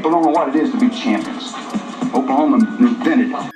[0.00, 1.52] People don't know what it is to be champions.
[2.14, 3.52] Oklahoma invented it.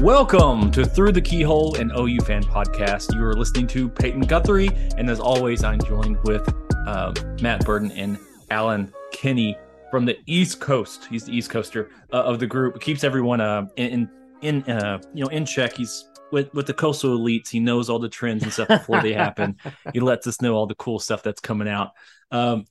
[0.00, 3.14] Welcome to Through the Keyhole, and OU fan podcast.
[3.14, 6.50] You are listening to Peyton Guthrie, and as always, I'm joined with
[6.86, 7.12] uh,
[7.42, 8.16] Matt Burden and
[8.48, 9.58] Alan Kinney
[9.90, 11.04] from the East Coast.
[11.10, 12.80] He's the East Coaster uh, of the group.
[12.80, 14.08] Keeps everyone uh, in
[14.40, 15.76] in uh, you know in check.
[15.76, 17.50] He's with with the coastal elites.
[17.50, 19.58] He knows all the trends and stuff before they happen.
[19.92, 21.92] He lets us know all the cool stuff that's coming out.
[22.30, 22.64] Um,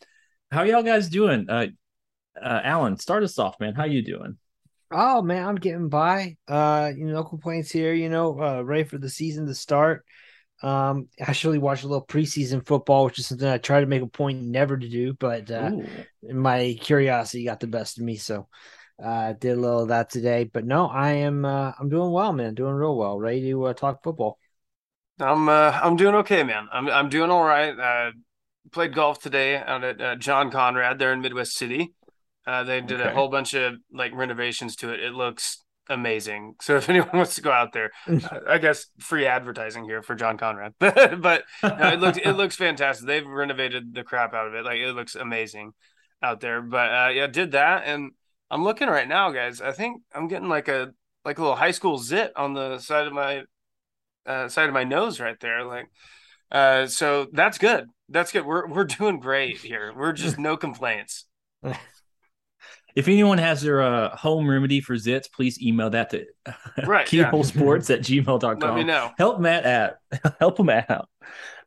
[0.51, 1.49] how y'all guys doing?
[1.49, 1.67] Uh,
[2.41, 3.75] uh, Alan, start us off, man.
[3.75, 4.37] How you doing?
[4.89, 6.37] Oh man, I'm getting by.
[6.47, 7.93] Uh, you know, no complaints here.
[7.93, 10.05] You know, uh, ready for the season to start.
[10.63, 14.07] Um, actually watched a little preseason football, which is something I try to make a
[14.07, 15.85] point never to do, but uh, Ooh.
[16.33, 18.47] my curiosity got the best of me, so
[19.03, 20.45] uh, did a little of that today.
[20.45, 22.55] But no, I am uh, I'm doing well, man.
[22.55, 23.19] Doing real well.
[23.19, 24.39] Ready to uh, talk football.
[25.19, 26.69] I'm uh, I'm doing okay, man.
[26.71, 27.77] I'm I'm doing all right.
[27.77, 28.11] Uh,
[28.71, 31.93] played golf today out at uh, John Conrad there in Midwest City.
[32.45, 35.01] Uh, they did a whole bunch of like renovations to it.
[35.01, 36.55] It looks amazing.
[36.61, 37.91] So if anyone wants to go out there,
[38.47, 40.73] I guess free advertising here for John Conrad.
[40.79, 43.05] but no, it looks it looks fantastic.
[43.05, 44.63] They've renovated the crap out of it.
[44.63, 45.73] Like it looks amazing
[46.21, 46.61] out there.
[46.61, 48.11] But uh, yeah, did that, and
[48.49, 49.61] I'm looking right now, guys.
[49.61, 50.91] I think I'm getting like a
[51.25, 53.43] like a little high school zit on the side of my
[54.25, 55.63] uh, side of my nose right there.
[55.63, 55.89] Like,
[56.51, 57.87] uh, so that's good.
[58.09, 58.45] That's good.
[58.45, 59.93] We're we're doing great here.
[59.95, 61.25] We're just no complaints.
[62.95, 66.25] If anyone has their uh, home remedy for zits, please email that to
[66.87, 67.29] Right, yeah.
[67.29, 68.59] keyholesports at gmail.com.
[68.59, 69.11] Let me know.
[69.19, 69.97] Help Matt out.
[70.39, 71.07] Help him out.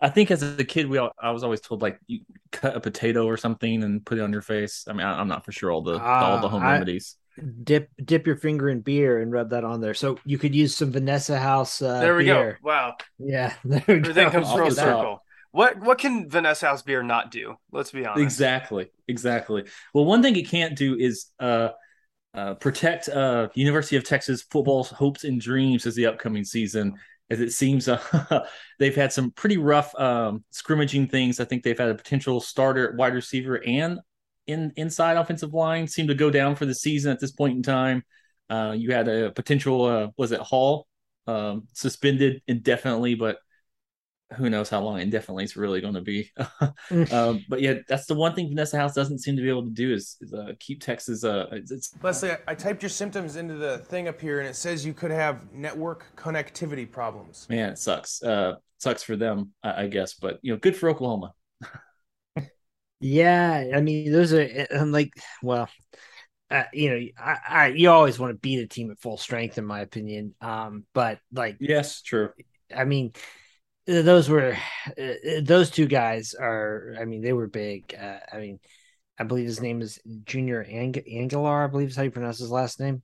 [0.01, 2.81] I think as a kid, we all, I was always told like you cut a
[2.81, 4.87] potato or something and put it on your face.
[4.89, 7.15] I mean, I, I'm not for sure all the all the home I- remedies.
[7.63, 9.95] Dip dip your finger in beer and rub that on there.
[9.95, 11.81] So you could use some Vanessa House.
[11.81, 12.59] Uh, there we beer.
[12.61, 12.69] go.
[12.69, 14.31] Wow, Yeah, there we everything go.
[14.33, 14.83] comes I'll full get that.
[14.83, 15.23] circle.
[15.53, 17.57] What what can Vanessa House beer not do?
[17.73, 18.23] Let's be honest.
[18.23, 19.65] Exactly, exactly.
[19.93, 21.71] Well, one thing it can't do is uh,
[22.35, 26.95] uh, protect uh, University of Texas football's hopes and dreams as the upcoming season.
[27.31, 28.47] As it seems, uh,
[28.79, 31.41] they've had some pretty rough um, scrimmaging things.
[31.41, 33.99] I think they've had a potential starter wide receiver and
[34.47, 37.63] in inside offensive line seem to go down for the season at this point in
[37.63, 38.03] time.
[38.49, 40.89] Uh, you had a potential, uh, was it Hall
[41.27, 43.39] um, suspended indefinitely, but
[44.37, 46.31] who knows how long indefinitely it's really going to be.
[47.13, 49.71] um, but yeah, that's the one thing Vanessa House doesn't seem to be able to
[49.71, 51.25] do is, is uh, keep Texas.
[51.25, 54.49] Uh, it's, it's Leslie, I- I typed your symptoms into the thing up here, and
[54.49, 57.47] it says you could have network connectivity problems.
[57.49, 58.23] man, it sucks.
[58.23, 60.15] Uh, sucks for them, I, I guess.
[60.15, 61.35] But you know, good for Oklahoma.
[63.01, 65.13] Yeah, I mean, those are and like,
[65.43, 65.69] well,
[66.51, 69.57] uh, you know, I, I you always want to beat a team at full strength,
[69.59, 70.35] in my opinion.
[70.41, 72.31] Um, but like, Yes, true.
[72.75, 73.25] I mean, th-
[73.87, 74.57] those were
[74.99, 76.97] uh, those two guys are.
[77.01, 77.95] I mean, they were big.
[78.01, 78.61] Uh, I mean,
[79.19, 81.65] I believe his name is Junior Ang- Angilau.
[81.65, 83.03] I believe is how you pronounce his last name.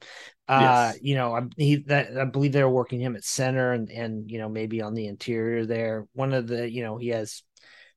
[0.48, 0.98] Uh, Yes.
[1.02, 4.30] you know, I, he that I believe they were working him at center and and
[4.30, 6.06] you know maybe on the interior there.
[6.12, 7.42] One of the you know he has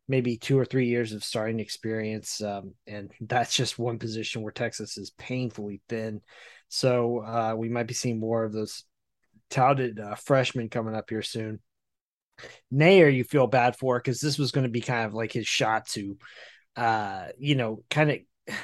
[0.07, 4.51] maybe two or three years of starting experience, um, and that's just one position where
[4.51, 6.21] Texas is painfully thin.
[6.67, 8.83] So uh, we might be seeing more of those
[9.49, 11.59] touted uh, freshmen coming up here soon.
[12.73, 15.47] Neyor, you feel bad for because this was going to be kind of like his
[15.47, 16.17] shot to,
[16.75, 18.19] uh, you know, kind of.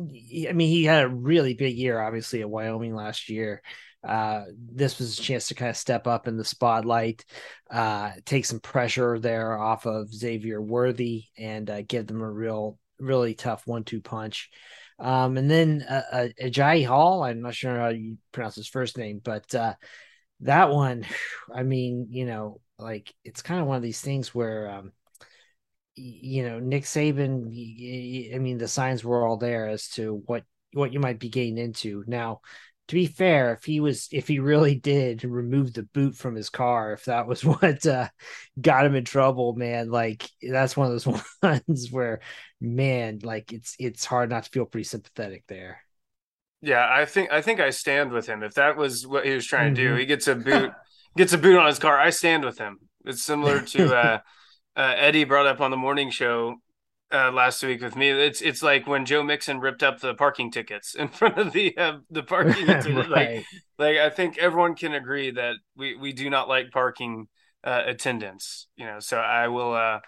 [0.00, 3.62] I mean, he had a really big year, obviously, at Wyoming last year.
[4.02, 7.24] Uh, this was a chance to kind of step up in the spotlight,
[7.70, 12.78] uh, take some pressure there off of Xavier Worthy, and uh, give them a real,
[12.98, 14.50] really tough one-two punch.
[14.98, 18.98] Um, and then uh, uh, Agiye Hall, I'm not sure how you pronounce his first
[18.98, 19.74] name, but uh,
[20.40, 21.04] that one,
[21.54, 24.92] I mean, you know, like it's kind of one of these things where um,
[25.94, 27.46] you know, Nick Saban,
[28.34, 31.58] I mean, the signs were all there as to what what you might be getting
[31.58, 32.02] into.
[32.06, 32.40] Now,
[32.88, 36.50] to be fair, if he was if he really did remove the boot from his
[36.50, 38.08] car, if that was what uh,
[38.60, 42.20] got him in trouble, man, like that's one of those ones where,
[42.60, 45.80] man, like it's it's hard not to feel pretty sympathetic there.
[46.62, 48.42] Yeah, I think I think I stand with him.
[48.42, 49.82] If that was what he was trying mm-hmm.
[49.82, 50.72] to do, he gets a boot
[51.16, 51.98] gets a boot on his car.
[51.98, 52.78] I stand with him.
[53.04, 54.18] It's similar to uh,
[54.76, 56.56] uh, Eddie brought up on the morning show
[57.12, 58.10] uh, last week with me.
[58.10, 61.76] It's it's like when Joe Mixon ripped up the parking tickets in front of the
[61.76, 62.66] uh, the parking.
[62.66, 63.08] right.
[63.08, 63.44] Like
[63.78, 67.28] like I think everyone can agree that we we do not like parking
[67.64, 68.68] uh, attendance.
[68.76, 70.00] You know, so I will.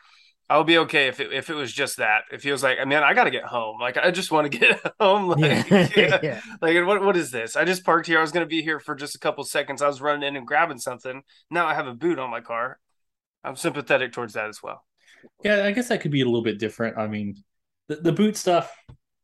[0.48, 2.24] Uh I'll be okay if it, if it was just that.
[2.32, 3.80] If he was like, man, I got to get home.
[3.80, 5.28] Like, I just want to get home.
[5.28, 5.90] Like, yeah.
[6.22, 6.40] yeah.
[6.60, 7.56] like what what is this?
[7.56, 8.18] I just parked here.
[8.18, 9.82] I was going to be here for just a couple seconds.
[9.82, 11.22] I was running in and grabbing something.
[11.50, 12.78] Now I have a boot on my car.
[13.42, 14.82] I'm sympathetic towards that as well.
[15.42, 16.98] Yeah, I guess that could be a little bit different.
[16.98, 17.36] I mean,
[17.88, 18.74] the, the boot stuff,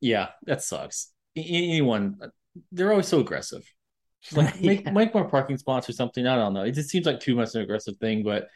[0.01, 1.13] yeah, that sucks.
[1.37, 2.17] Anyone,
[2.73, 3.63] they're always so aggressive.
[4.33, 4.91] like make yeah.
[4.91, 6.27] make more parking spots or something.
[6.27, 6.63] I don't know.
[6.63, 8.23] It just seems like too much of an aggressive thing.
[8.23, 8.49] But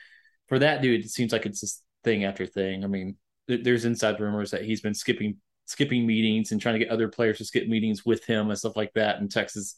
[0.48, 2.84] for that dude, it seems like it's just thing after thing.
[2.84, 3.16] I mean,
[3.48, 7.38] there's inside rumors that he's been skipping skipping meetings and trying to get other players
[7.38, 9.18] to skip meetings with him and stuff like that.
[9.18, 9.76] And Texas,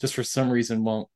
[0.00, 1.08] just for some reason, won't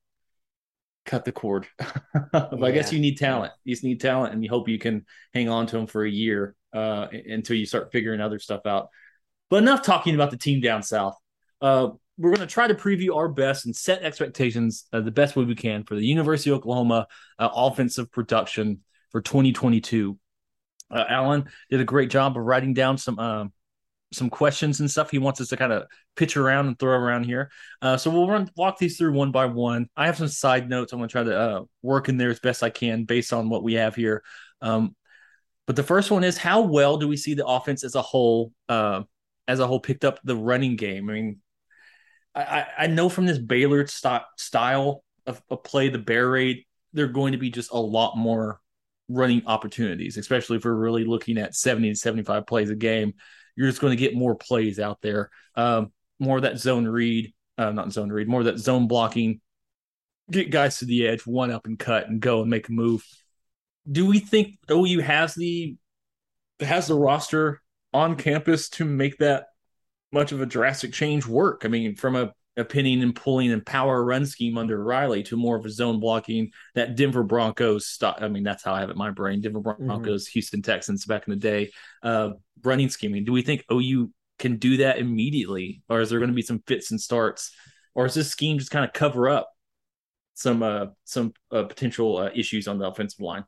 [1.05, 1.67] cut the cord.
[2.33, 2.67] but yeah.
[2.67, 3.53] I guess you need talent.
[3.65, 6.11] You just need talent, and you hope you can hang on to them for a
[6.11, 8.89] year uh, until you start figuring other stuff out.
[9.49, 11.17] But enough talking about the team down south.
[11.61, 15.37] Uh, we're going to try to preview our best and set expectations uh, the best
[15.37, 17.07] way we can for the University of Oklahoma
[17.39, 18.81] uh, offensive production
[19.11, 20.19] for 2022.
[20.91, 23.53] Uh, Alan did a great job of writing down some um,
[24.13, 25.85] some questions and stuff he wants us to kind of
[26.15, 27.51] pitch around and throw around here.
[27.83, 29.89] Uh, so we'll run walk these through one by one.
[29.97, 32.41] I have some side notes I'm going to try to uh, work in there as
[32.41, 34.23] best I can based on what we have here.
[34.61, 34.95] Um,
[35.67, 38.53] but the first one is how well do we see the offense as a whole
[38.69, 39.03] uh,
[39.49, 41.11] as a whole picked up the running game?
[41.11, 41.41] I mean,
[42.35, 47.09] I, I know from this Baylor st- style of, of play, the bear raid, they're
[47.09, 48.61] going to be just a lot more
[49.09, 53.15] running opportunities, especially if we're really looking at 70 to 75 plays a game
[53.57, 55.31] you're just going to get more plays out there.
[55.57, 59.41] Um, more of that zone read, uh, not zone read, more of that zone blocking.
[60.31, 63.05] Get guys to the edge, one up and cut, and go and make a move.
[63.91, 65.77] Do we think OU has the
[66.61, 67.63] has the roster
[67.93, 69.47] on campus to make that
[70.13, 71.63] much of a drastic change work?
[71.65, 75.37] I mean, from a a pinning and pulling and power run scheme under Riley to
[75.37, 77.99] more of a zone blocking that Denver Broncos.
[78.03, 79.41] I mean, that's how I have it in my brain.
[79.41, 79.87] Denver mm-hmm.
[79.87, 80.33] Broncos, mm-hmm.
[80.33, 81.71] Houston Texans back in the day,
[82.03, 82.31] uh,
[82.63, 83.25] running scheming.
[83.25, 86.63] Do we think OU can do that immediately, or is there going to be some
[86.67, 87.53] fits and starts,
[87.95, 89.51] or is this scheme just kind of cover up
[90.35, 93.45] some uh, some uh, potential uh, issues on the offensive line?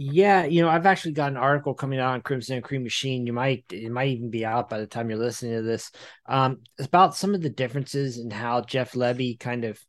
[0.00, 3.26] Yeah, you know, I've actually got an article coming out on Crimson and Cream Machine.
[3.26, 5.90] You might it might even be out by the time you're listening to this.
[6.28, 9.80] Um, it's about some of the differences in how Jeff Lebby kind of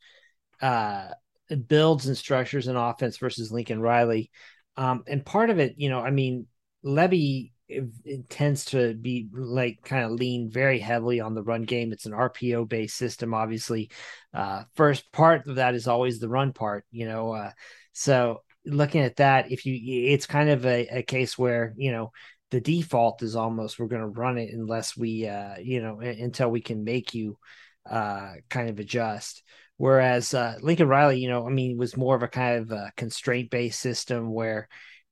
[0.63, 1.09] uh
[1.67, 4.31] builds and structures an offense versus Lincoln Riley.
[4.77, 6.47] Um, and part of it, you know, I mean,
[7.67, 11.91] it tends to be like kind of lean very heavily on the run game.
[11.93, 13.91] It's an RPO based system, obviously.
[14.33, 17.31] Uh, first part of that is always the run part, you know.
[17.33, 17.51] Uh,
[17.93, 19.77] so looking at that, if you,
[20.11, 22.11] it's kind of a, a case where you know
[22.51, 26.49] the default is almost we're going to run it unless we, uh, you know, until
[26.49, 27.37] we can make you
[27.89, 29.43] uh, kind of adjust.
[29.77, 33.49] Whereas uh, Lincoln Riley, you know, I mean, was more of a kind of constraint
[33.49, 34.67] based system where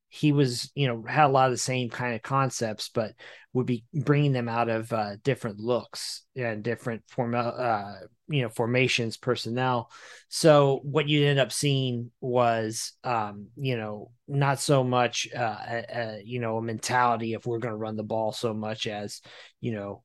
[0.09, 3.11] he was, you know, had a lot of the same kind of concepts, but
[3.53, 7.93] would be bringing them out of uh, different looks and different form, uh,
[8.29, 9.91] you know, formations, personnel.
[10.29, 15.85] So what you end up seeing was, um, you know, not so much, uh, a,
[15.89, 19.21] a, you know, a mentality if we're going to run the ball so much as,
[19.59, 20.03] you know,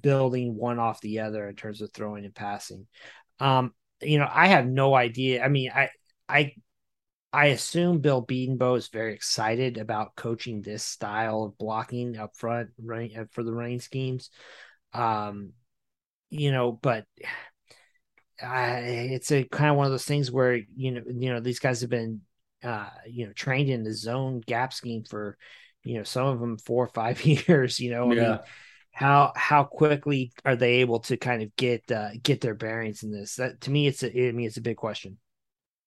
[0.00, 2.86] building one off the other in terms of throwing and passing.
[3.38, 5.44] Um, you know, I have no idea.
[5.44, 5.90] I mean, I,
[6.28, 6.54] I
[7.32, 12.70] I assume Bill Bedenbaugh is very excited about coaching this style of blocking up front
[12.78, 14.30] right uh, for the running schemes.
[14.92, 15.52] Um,
[16.28, 17.06] you know, but
[18.42, 21.58] uh, it's a kind of one of those things where you know, you know, these
[21.60, 22.20] guys have been
[22.62, 25.36] uh, you know, trained in the zone gap scheme for,
[25.82, 28.38] you know, some of them four or five years, you know, I mean,
[28.92, 33.10] how how quickly are they able to kind of get uh, get their bearings in
[33.10, 33.36] this?
[33.36, 35.16] That to me, it's a, I mean, it's a big question.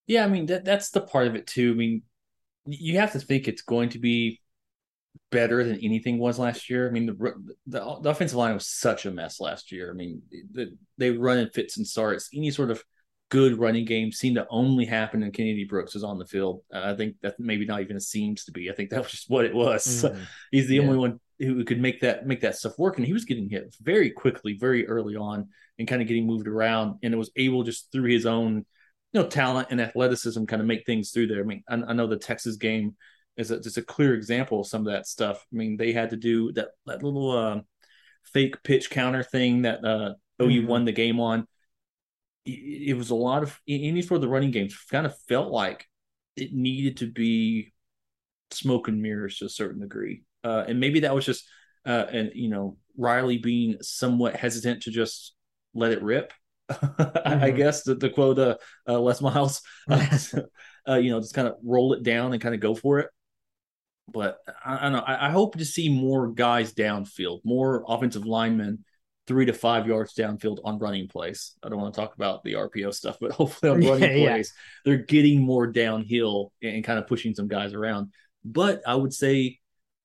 [0.06, 1.72] Yeah, I mean that that's the part of it too.
[1.72, 2.02] I mean,
[2.66, 4.40] you have to think it's going to be
[5.30, 6.88] better than anything was last year.
[6.88, 7.34] I mean, the
[7.66, 9.90] the, the offensive line was such a mess last year.
[9.90, 10.22] I mean,
[10.52, 12.28] the, they run in fits and starts.
[12.34, 12.82] Any sort of
[13.28, 16.62] good running game seemed to only happen when Kennedy Brooks was on the field.
[16.72, 18.70] Uh, I think that maybe not even seems to be.
[18.70, 19.86] I think that was just what it was.
[20.06, 20.22] Mm-hmm.
[20.52, 20.82] He's the yeah.
[20.82, 23.74] only one who could make that make that stuff work, and he was getting hit
[23.80, 25.48] very quickly, very early on,
[25.78, 28.64] and kind of getting moved around, and it was able just through his own
[29.16, 31.40] you know talent and athleticism kind of make things through there.
[31.40, 32.96] I mean, I, I know the Texas game
[33.38, 35.46] is a, just a clear example of some of that stuff.
[35.50, 37.60] I mean, they had to do that that little uh,
[38.24, 40.66] fake pitch counter thing that uh, OU mm-hmm.
[40.66, 41.46] won the game on
[42.44, 45.84] it was a lot of any for the running games kind of felt like
[46.36, 47.72] it needed to be
[48.52, 50.22] smoke and mirrors to a certain degree.
[50.44, 51.44] Uh, and maybe that was just
[51.84, 55.34] uh, and you know Riley being somewhat hesitant to just
[55.74, 56.32] let it rip.
[56.70, 57.44] mm-hmm.
[57.44, 58.56] I guess the, the quote uh,
[58.88, 62.60] uh, Les Miles, uh, you know, just kind of roll it down and kind of
[62.60, 63.08] go for it.
[64.08, 64.98] But I, I don't know.
[65.00, 68.84] I, I, hope to see more guys downfield, more offensive linemen
[69.26, 71.54] three to five yards downfield on running plays.
[71.62, 74.52] I don't want to talk about the RPO stuff, but hopefully on running yeah, plays,
[74.54, 74.62] yeah.
[74.84, 78.12] they're getting more downhill and kind of pushing some guys around.
[78.44, 79.58] But I would say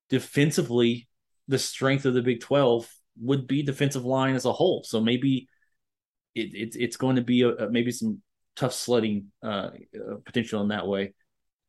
[0.09, 1.07] defensively,
[1.47, 2.89] the strength of the Big 12
[3.19, 4.83] would be defensive line as a whole.
[4.83, 5.47] So maybe
[6.35, 8.21] it, it it's going to be a, a, maybe some
[8.55, 11.13] tough sledding uh, uh, potential in that way.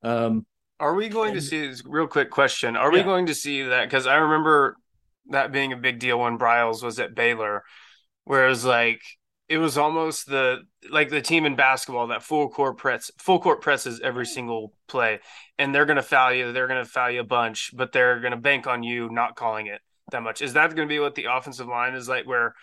[0.03, 0.47] Um,
[0.81, 2.77] are we going and, to see this real quick question?
[2.77, 2.99] Are yeah.
[2.99, 3.85] we going to see that?
[3.85, 4.77] Because I remember
[5.31, 7.63] that being a big deal when Briles was at Baylor,
[8.25, 9.01] whereas like
[9.49, 13.61] it was almost the like the team in basketball that full court press full court
[13.61, 15.21] presses every single play,
[15.59, 18.67] and they're gonna foul you, they're gonna foul you a bunch, but they're gonna bank
[18.67, 20.43] on you not calling it that much.
[20.43, 22.27] Is that gonna be what the offensive line is like?
[22.27, 22.55] Where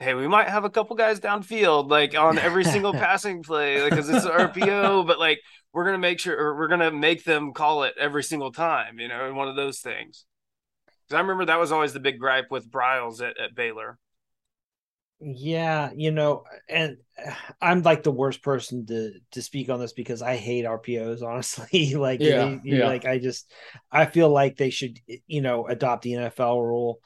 [0.00, 4.08] hey, we might have a couple guys downfield like on every single passing play because
[4.08, 5.40] like, it's an RPO, but like
[5.72, 9.26] we're gonna make sure we're gonna make them call it every single time, you know,
[9.26, 10.24] and one of those things.
[10.86, 13.98] Because I remember that was always the big gripe with Briles at, at Baylor.
[15.22, 16.96] Yeah, you know, and
[17.60, 21.22] I'm like the worst person to to speak on this because I hate RPOs.
[21.26, 22.86] Honestly, like, yeah, they, yeah.
[22.86, 23.52] like I just
[23.92, 27.00] I feel like they should, you know, adopt the NFL rule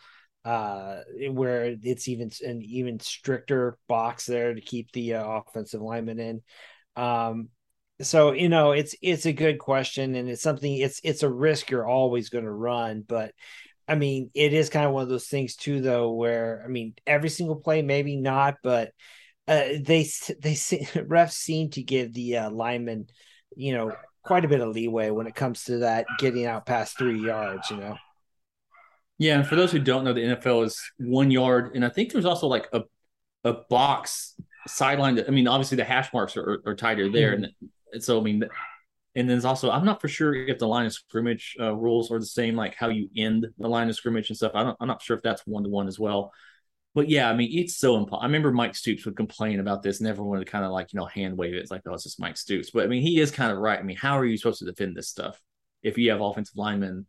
[0.44, 6.20] uh where it's even an even stricter box there to keep the uh, offensive lineman
[6.20, 6.42] in
[6.96, 7.48] um
[8.02, 11.70] so you know it's it's a good question and it's something it's it's a risk
[11.70, 13.32] you're always going to run but
[13.86, 16.94] I mean, it is kind of one of those things too, though, where I mean,
[17.06, 18.92] every single play, maybe not, but
[19.46, 20.08] uh, they
[20.40, 23.08] they refs seem to give the uh, lineman,
[23.56, 26.96] you know, quite a bit of leeway when it comes to that getting out past
[26.96, 27.70] three yards.
[27.70, 27.96] You know.
[29.18, 32.12] Yeah, and for those who don't know, the NFL is one yard, and I think
[32.12, 32.82] there's also like a
[33.44, 34.34] a box
[34.66, 35.16] sideline.
[35.16, 37.66] That, I mean, obviously the hash marks are, are tighter there, mm-hmm.
[37.92, 38.50] and so I mean, and
[39.14, 42.18] then there's also I'm not for sure if the line of scrimmage uh, rules are
[42.18, 44.52] the same, like how you end the line of scrimmage and stuff.
[44.54, 46.32] I don't, I'm not sure if that's one to one as well.
[46.94, 48.22] But yeah, I mean, it's so important.
[48.22, 50.98] I remember Mike Stoops would complain about this, and everyone would kind of like you
[50.98, 51.58] know hand wave it.
[51.58, 52.70] It's like, oh, it's just Mike Stoops.
[52.72, 53.78] But I mean, he is kind of right.
[53.78, 55.40] I mean, how are you supposed to defend this stuff
[55.82, 57.06] if you have offensive linemen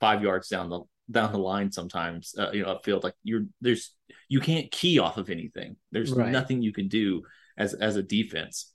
[0.00, 0.80] five yards down the
[1.10, 3.04] down the line sometimes, uh, you know, upfield?
[3.04, 3.94] Like you're there's
[4.28, 5.76] you can't key off of anything.
[5.90, 6.30] There's right.
[6.30, 7.22] nothing you can do
[7.56, 8.72] as as a defense.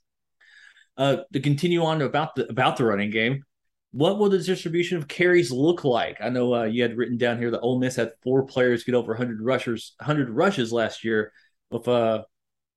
[0.96, 3.44] Uh, to continue on about the about the running game,
[3.92, 6.18] what will the distribution of carries look like?
[6.20, 8.94] I know uh, you had written down here that Ole Miss had four players get
[8.94, 11.32] over 100 rushers, 100 rushes last year.
[11.70, 12.24] With uh,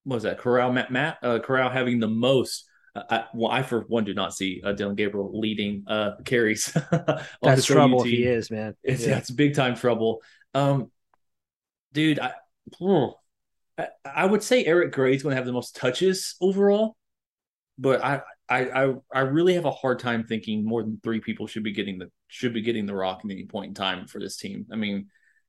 [0.04, 0.40] what was that?
[0.40, 2.66] Corral, Matt, Matt uh, Corral having the most.
[2.96, 6.76] Uh, I, well, I for one do not see uh, Dillon Gabriel leading uh, carries.
[7.42, 8.04] That's trouble.
[8.04, 8.76] He is man.
[8.84, 9.18] It's yeah.
[9.18, 10.22] it's big time trouble.
[10.54, 10.92] Um,
[11.94, 12.34] dude, I,
[12.78, 13.06] hmm,
[13.78, 16.96] I, I would say Eric Gray is going to have the most touches overall
[17.82, 21.64] but I, I I really have a hard time thinking more than three people should
[21.64, 24.38] be getting the should be getting the rock at any point in time for this
[24.38, 24.68] team.
[24.72, 25.08] I mean,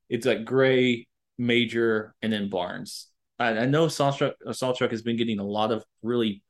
[0.09, 1.07] it's like Gray,
[1.37, 3.07] Major, and then Barnes.
[3.37, 6.41] I, I know Sawchuk Sawchuk has been getting a lot of really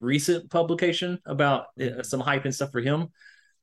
[0.00, 3.08] recent publication about uh, some hype and stuff for him,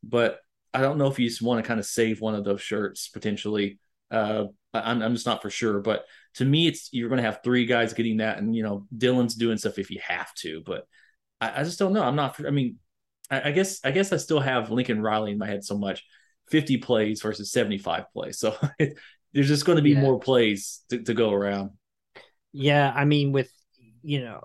[0.03, 0.39] but
[0.73, 3.07] I don't know if you just want to kind of save one of those shirts
[3.07, 3.79] potentially.
[4.11, 7.41] Uh, I'm, I'm just not for sure, but to me, it's you're going to have
[7.43, 10.85] three guys getting that, and you know Dillon's doing stuff if you have to, but
[11.41, 12.03] I, I just don't know.
[12.03, 12.39] I'm not.
[12.45, 12.77] I mean,
[13.29, 16.05] I, I, guess I guess I still have Lincoln Riley in my head so much.
[16.49, 18.39] 50 plays versus 75 plays.
[18.39, 18.97] So it,
[19.33, 20.01] there's just going to be yeah.
[20.01, 21.71] more plays to, to go around.
[22.53, 23.51] Yeah, I mean, with
[24.03, 24.41] you know,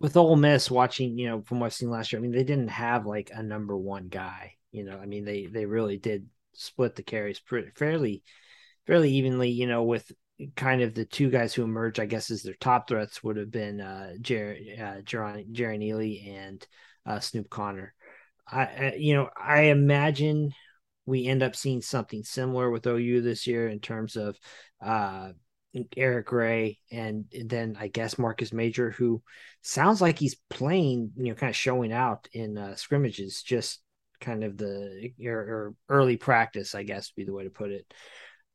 [0.00, 2.42] with Ole Miss watching, you know, from what I've seen last year, I mean, they
[2.42, 4.54] didn't have like a number one guy.
[4.72, 8.22] You know, I mean, they they really did split the carries pretty fairly,
[8.86, 9.50] fairly evenly.
[9.50, 10.10] You know, with
[10.56, 13.50] kind of the two guys who emerged, I guess, as their top threats would have
[13.50, 16.66] been uh, Jerry, uh, Jerry, Jerrion Ealy and
[17.04, 17.94] uh, Snoop Conner.
[18.48, 20.52] I, I, you know, I imagine
[21.04, 24.38] we end up seeing something similar with OU this year in terms of,
[24.80, 25.32] uh,
[25.96, 29.22] Eric Gray, and then I guess Marcus Major, who
[29.62, 33.80] sounds like he's playing, you know, kind of showing out in uh, scrimmages, just
[34.20, 37.70] kind of the or, or, early practice, I guess, would be the way to put
[37.70, 37.92] it.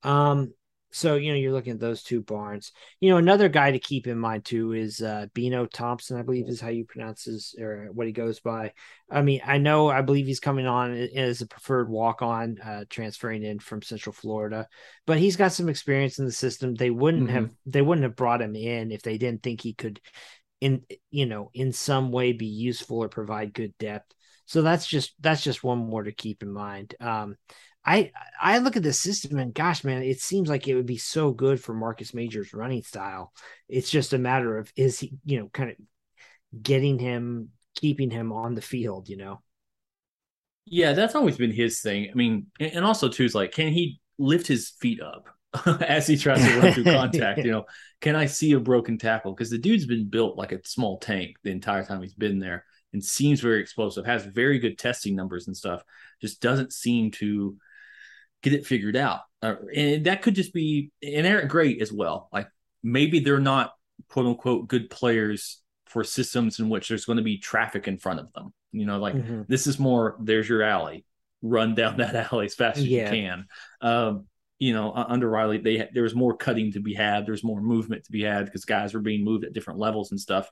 [0.03, 0.53] Um,
[0.95, 2.71] so you know you're looking at those two Barnes.
[3.01, 6.47] You know another guy to keep in mind too is uh, Bino Thompson, I believe
[6.47, 8.71] is how you pronounce his or what he goes by.
[9.11, 12.85] I mean, I know I believe he's coming on as a preferred walk on, uh,
[12.89, 14.69] transferring in from Central Florida,
[15.05, 16.75] but he's got some experience in the system.
[16.75, 17.35] They wouldn't mm-hmm.
[17.35, 19.99] have they wouldn't have brought him in if they didn't think he could,
[20.61, 24.13] in you know, in some way be useful or provide good depth.
[24.45, 26.95] So that's just that's just one more to keep in mind.
[27.01, 27.35] Um,
[27.85, 28.11] I
[28.41, 31.31] I look at the system and gosh, man, it seems like it would be so
[31.31, 33.31] good for Marcus Major's running style.
[33.69, 35.77] It's just a matter of is he, you know, kind of
[36.63, 39.41] getting him, keeping him on the field, you know.
[40.65, 42.09] Yeah, that's always been his thing.
[42.11, 45.27] I mean, and also too is like, can he lift his feet up
[45.81, 47.43] as he tries to run through contact?
[47.43, 47.65] You know,
[48.01, 49.33] can I see a broken tackle?
[49.33, 52.65] Because the dude's been built like a small tank the entire time he's been there,
[52.93, 54.07] and seems very explosive.
[54.07, 55.83] Has very good testing numbers and stuff.
[56.19, 57.57] Just doesn't seem to
[58.45, 59.21] get it figured out.
[59.41, 62.29] Uh, and that could just be and Eric Gray as well.
[62.31, 62.47] Like
[62.83, 63.73] maybe they're not
[64.07, 68.19] quote unquote good players for systems in which there's going to be traffic in front
[68.19, 68.53] of them.
[68.71, 69.41] You know, like mm-hmm.
[69.47, 71.05] this is more there's your alley,
[71.41, 73.03] run down that alley as fast as yeah.
[73.03, 73.45] you can.
[73.81, 74.27] Um,
[74.59, 77.25] you know, under Riley, they there was more cutting to be had.
[77.25, 80.19] There's more movement to be had because guys were being moved at different levels and
[80.19, 80.49] stuff.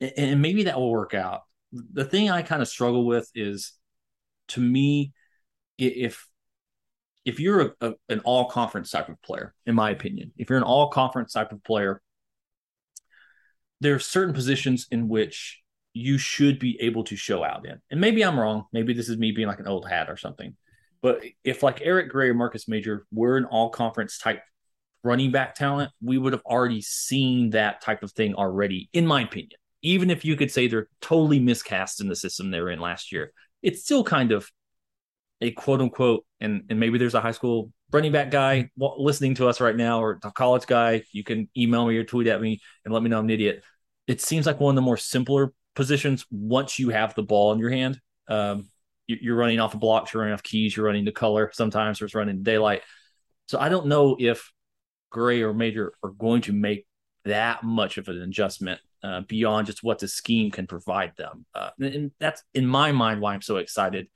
[0.00, 1.42] And, and maybe that will work out.
[1.72, 3.72] The thing I kind of struggle with is,
[4.48, 5.12] to me,
[5.78, 6.26] if
[7.24, 10.58] if you're a, a, an all conference type of player, in my opinion, if you're
[10.58, 12.00] an all conference type of player,
[13.80, 15.60] there are certain positions in which
[15.92, 17.80] you should be able to show out in.
[17.90, 18.64] And maybe I'm wrong.
[18.72, 20.56] Maybe this is me being like an old hat or something.
[21.02, 24.40] But if like Eric Gray or Marcus Major were an all conference type
[25.02, 29.22] running back talent, we would have already seen that type of thing already, in my
[29.22, 29.58] opinion.
[29.82, 33.10] Even if you could say they're totally miscast in the system they were in last
[33.10, 34.48] year, it's still kind of
[35.42, 39.48] a quote unquote, and, and maybe there's a high school running back guy listening to
[39.48, 42.60] us right now or a college guy, you can email me or tweet at me
[42.84, 43.62] and let me know I'm an idiot.
[44.06, 47.58] It seems like one of the more simpler positions once you have the ball in
[47.58, 48.00] your hand.
[48.28, 48.68] Um,
[49.06, 51.50] you're running off of blocks, you're running off keys, you're running the color.
[51.52, 52.82] Sometimes or it's running daylight.
[53.46, 54.50] So I don't know if
[55.10, 56.86] Gray or Major are going to make
[57.24, 61.44] that much of an adjustment uh, beyond just what the scheme can provide them.
[61.54, 64.08] Uh, and that's in my mind why I'm so excited.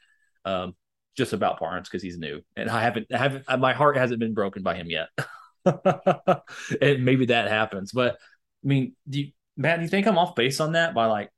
[0.45, 0.75] Um,
[1.17, 4.35] just about Barnes because he's new, and I haven't, I haven't, my heart hasn't been
[4.35, 5.09] broken by him yet.
[6.81, 8.17] and maybe that happens, but
[8.65, 10.95] I mean, do you, Matt, do you think I'm off base on that?
[10.95, 11.31] By like,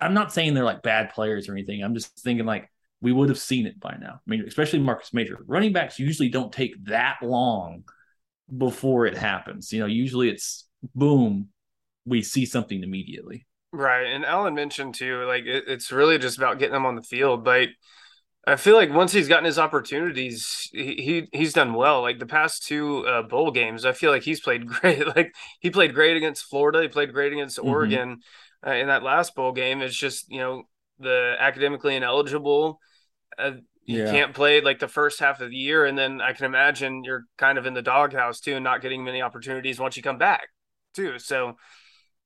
[0.00, 1.82] I'm not saying they're like bad players or anything.
[1.82, 2.70] I'm just thinking like
[3.00, 4.14] we would have seen it by now.
[4.14, 5.38] I mean, especially Marcus Major.
[5.46, 7.84] Running backs usually don't take that long
[8.56, 9.72] before it happens.
[9.72, 11.48] You know, usually it's boom,
[12.04, 13.46] we see something immediately.
[13.72, 17.02] Right, and Alan mentioned too, like it, it's really just about getting them on the
[17.02, 17.68] field, but
[18.48, 22.00] I feel like once he's gotten his opportunities, he, he he's done well.
[22.00, 25.04] Like the past two uh, bowl games, I feel like he's played great.
[25.16, 27.68] Like he played great against Florida, he played great against mm-hmm.
[27.68, 28.20] Oregon.
[28.64, 30.62] Uh, in that last bowl game, it's just you know
[31.00, 32.78] the academically ineligible.
[33.36, 33.52] Uh,
[33.84, 34.10] you yeah.
[34.10, 37.24] can't play like the first half of the year, and then I can imagine you're
[37.38, 40.48] kind of in the doghouse too, and not getting many opportunities once you come back
[40.94, 41.18] too.
[41.18, 41.56] So,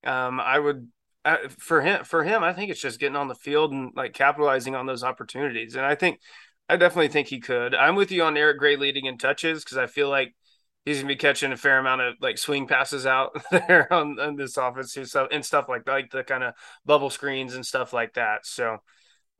[0.04, 0.88] um, I would
[1.24, 4.14] uh, for him for him i think it's just getting on the field and like
[4.14, 6.18] capitalizing on those opportunities and i think
[6.68, 7.74] i definitely think he could.
[7.74, 10.35] I'm with you on eric gray leading in touches because i feel like
[10.85, 14.37] he's gonna be catching a fair amount of like swing passes out there on, on
[14.37, 16.54] this offense too, so and stuff like that, like the kind of
[16.85, 18.78] bubble screens and stuff like that so.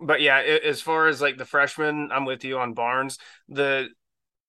[0.03, 3.19] But yeah it, as far as like the freshman i'm with you on barnes.
[3.49, 3.89] The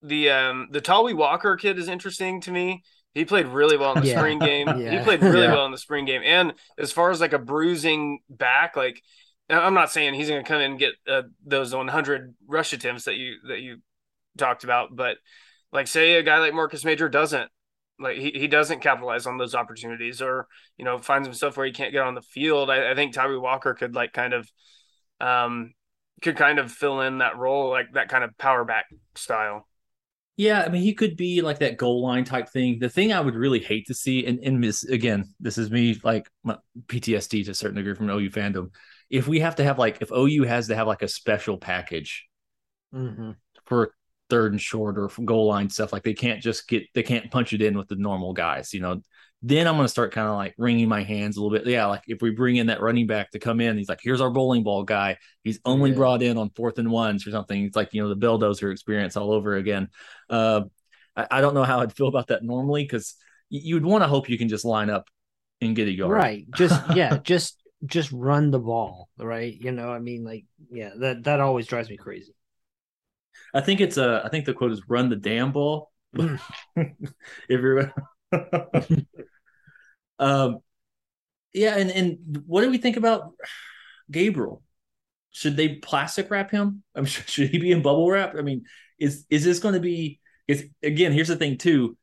[0.01, 4.01] the um the Tawee Walker kid is interesting to me he played really well in
[4.01, 4.17] the yeah.
[4.17, 4.67] spring game.
[4.79, 4.97] yeah.
[4.97, 5.53] He played really yeah.
[5.53, 6.21] well in the spring game.
[6.23, 9.01] And as far as like a bruising back, like
[9.49, 13.05] I'm not saying he's going to come in and get uh, those 100 rush attempts
[13.05, 13.77] that you that you
[14.37, 15.17] talked about, but
[15.73, 17.49] like say a guy like Marcus Major doesn't
[17.99, 20.47] like he, he doesn't capitalize on those opportunities or
[20.77, 22.69] you know finds himself where he can't get on the field.
[22.69, 24.49] I, I think Tawee Walker could like kind of
[25.19, 25.73] um
[26.21, 29.67] could kind of fill in that role like that kind of power back style.
[30.41, 32.79] Yeah, I mean, he could be like that goal line type thing.
[32.79, 36.01] The thing I would really hate to see, and, and this, again, this is me
[36.03, 36.31] like
[36.87, 38.71] PTSD to a certain degree from OU fandom.
[39.07, 42.25] If we have to have like, if OU has to have like a special package
[42.91, 43.33] mm-hmm.
[43.67, 43.93] for
[44.31, 47.53] third and short or goal line stuff, like they can't just get, they can't punch
[47.53, 48.99] it in with the normal guys, you know,
[49.43, 51.67] then I'm going to start kind of like wringing my hands a little bit.
[51.67, 54.21] Yeah, like if we bring in that running back to come in, he's like, here's
[54.21, 55.17] our bowling ball guy.
[55.43, 55.95] He's only yeah.
[55.95, 57.65] brought in on fourth and ones or something.
[57.65, 59.89] It's like, you know, the bulldozer experience all over again.
[60.29, 60.61] Uh,
[61.15, 63.15] I, I, don't know how I'd feel about that normally because
[63.49, 65.09] you'd want to hope you can just line up
[65.59, 66.11] and get a yard.
[66.11, 66.45] Right.
[66.51, 69.55] Just yeah, just just run the ball, right?
[69.59, 72.35] You know, I mean, like, yeah, that that always drives me crazy.
[73.53, 74.21] I think it's a.
[74.23, 76.39] I think the quote is "run the damn ball." if
[77.49, 77.93] you're,
[80.19, 80.59] um,
[81.53, 83.31] yeah, and and what do we think about
[84.09, 84.63] Gabriel?
[85.31, 86.83] Should they plastic wrap him?
[86.95, 88.35] I'm sure should he be in bubble wrap?
[88.37, 88.65] I mean,
[88.99, 90.19] is is this going to be?
[90.47, 91.11] Is again?
[91.11, 91.97] Here's the thing too.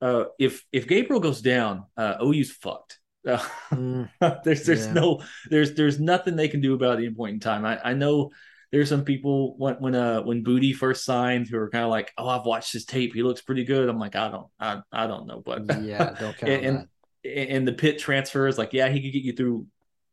[0.00, 2.98] Uh, if if Gabriel goes down, uh, OU's fucked.
[3.26, 3.38] Uh,
[3.70, 4.08] mm,
[4.44, 4.92] there's there's yeah.
[4.92, 7.64] no there's there's nothing they can do about it at any point in time.
[7.64, 8.30] I, I know
[8.72, 12.10] there's some people when when uh when Booty first signed who are kind of like,
[12.16, 13.14] oh, I've watched his tape.
[13.14, 13.88] He looks pretty good.
[13.88, 16.88] I'm like, I don't I I don't know, but yeah, don't count and,
[17.22, 19.66] and, and the Pitt transfers, like, yeah, he could get you through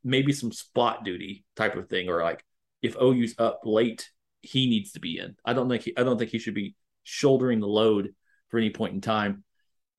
[0.03, 2.43] maybe some spot duty type of thing, or like
[2.81, 4.09] if OU's up late,
[4.41, 5.35] he needs to be in.
[5.45, 8.13] I don't think he, I don't think he should be shouldering the load
[8.49, 9.43] for any point in time.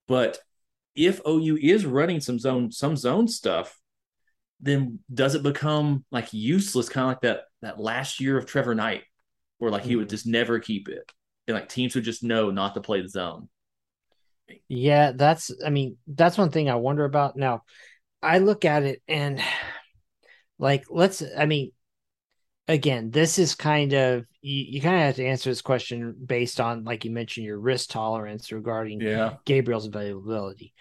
[0.07, 0.37] But
[0.95, 3.79] if OU is running some zone some zone stuff,
[4.59, 8.75] then does it become like useless, kind of like that that last year of Trevor
[8.75, 9.03] Knight,
[9.57, 10.11] where like he would mm-hmm.
[10.11, 11.11] just never keep it,
[11.47, 13.49] and like teams would just know not to play the zone.
[14.67, 17.37] Yeah, that's I mean that's one thing I wonder about.
[17.37, 17.63] Now,
[18.21, 19.41] I look at it and
[20.59, 21.71] like let's I mean
[22.67, 26.59] again, this is kind of you, you kind of have to answer this question based
[26.59, 29.35] on, like you mentioned, your risk tolerance regarding yeah.
[29.45, 30.73] Gabriel's availability.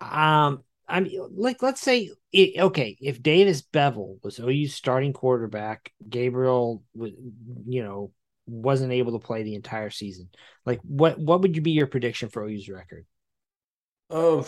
[0.00, 5.92] Um, I mean, like let's say, it, okay, if Davis Beville was OU's starting quarterback,
[6.08, 7.12] Gabriel, was,
[7.66, 8.12] you know,
[8.46, 10.28] wasn't able to play the entire season.
[10.66, 13.06] Like, what what would you be your prediction for OU's record?
[14.10, 14.46] Oh,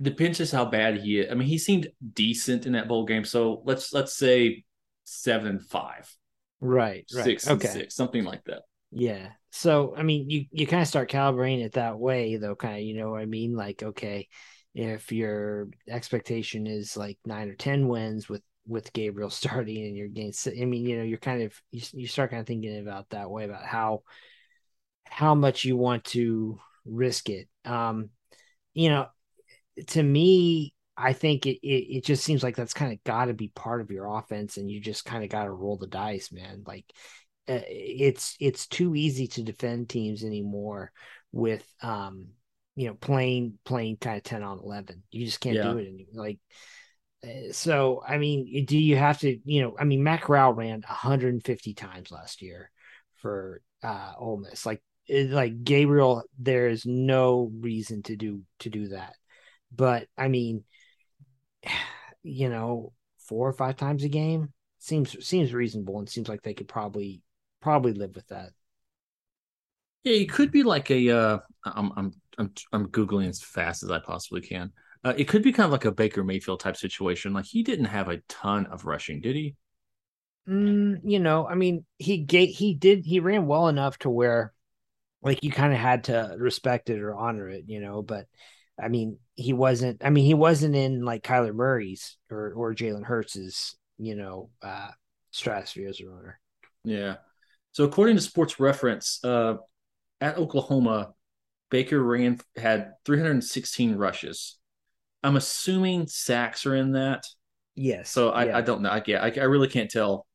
[0.00, 1.30] depends just how bad he is.
[1.30, 3.24] I mean, he seemed decent in that bowl game.
[3.24, 4.64] So let's let's say
[5.04, 6.10] seven five.
[6.60, 7.04] Right.
[7.14, 7.24] right.
[7.24, 7.68] Six okay.
[7.68, 8.62] six, something like that.
[8.90, 9.28] Yeah.
[9.50, 12.82] So I mean you you kind of start calibrating it that way though, kind of,
[12.82, 13.54] you know what I mean?
[13.56, 14.28] Like, okay,
[14.74, 20.08] if your expectation is like nine or ten wins with with Gabriel starting and you're
[20.08, 23.10] getting I mean, you know, you're kind of you, you start kind of thinking about
[23.10, 24.02] that way about how
[25.04, 27.48] how much you want to risk it.
[27.64, 28.10] Um,
[28.74, 29.08] you know,
[29.88, 33.34] to me, I think it, it, it just seems like that's kind of got to
[33.34, 36.30] be part of your offense, and you just kind of got to roll the dice,
[36.32, 36.62] man.
[36.66, 36.86] Like
[37.68, 40.92] it's it's too easy to defend teams anymore
[41.32, 42.28] with um
[42.76, 45.64] you know playing playing kind of 10 on 11 you just can't yeah.
[45.64, 46.24] do it anymore.
[46.24, 46.38] like
[47.24, 50.80] uh, so i mean do you have to you know i mean matt corral ran
[50.80, 52.70] 150 times last year
[53.16, 58.88] for uh Ole Miss like like gabriel there is no reason to do to do
[58.88, 59.14] that
[59.74, 60.64] but I mean,
[62.22, 66.54] you know, four or five times a game seems seems reasonable and seems like they
[66.54, 67.22] could probably
[67.60, 68.50] probably live with that.
[70.04, 71.10] Yeah, it could be like a.
[71.10, 74.72] Uh, I'm I'm I'm I'm googling as fast as I possibly can.
[75.04, 77.32] Uh, it could be kind of like a Baker Mayfield type situation.
[77.32, 79.56] Like he didn't have a ton of rushing, did he?
[80.48, 84.52] Mm, you know, I mean, he gave he did he ran well enough to where,
[85.22, 88.02] like, you kind of had to respect it or honor it, you know.
[88.02, 88.26] But
[88.80, 90.04] I mean, he wasn't.
[90.04, 94.90] I mean, he wasn't in like Kyler Murray's or or Jalen Hurts's, you know, uh,
[95.30, 96.40] stratosphere as a runner.
[96.84, 97.16] Yeah.
[97.72, 99.54] So according to Sports Reference, uh,
[100.20, 101.12] at Oklahoma,
[101.70, 104.58] Baker ran had 316 rushes.
[105.22, 107.24] I'm assuming sacks are in that.
[107.74, 108.10] Yes.
[108.10, 108.58] So I, yeah.
[108.58, 108.90] I don't know.
[108.90, 110.26] I, yeah, I, I really can't tell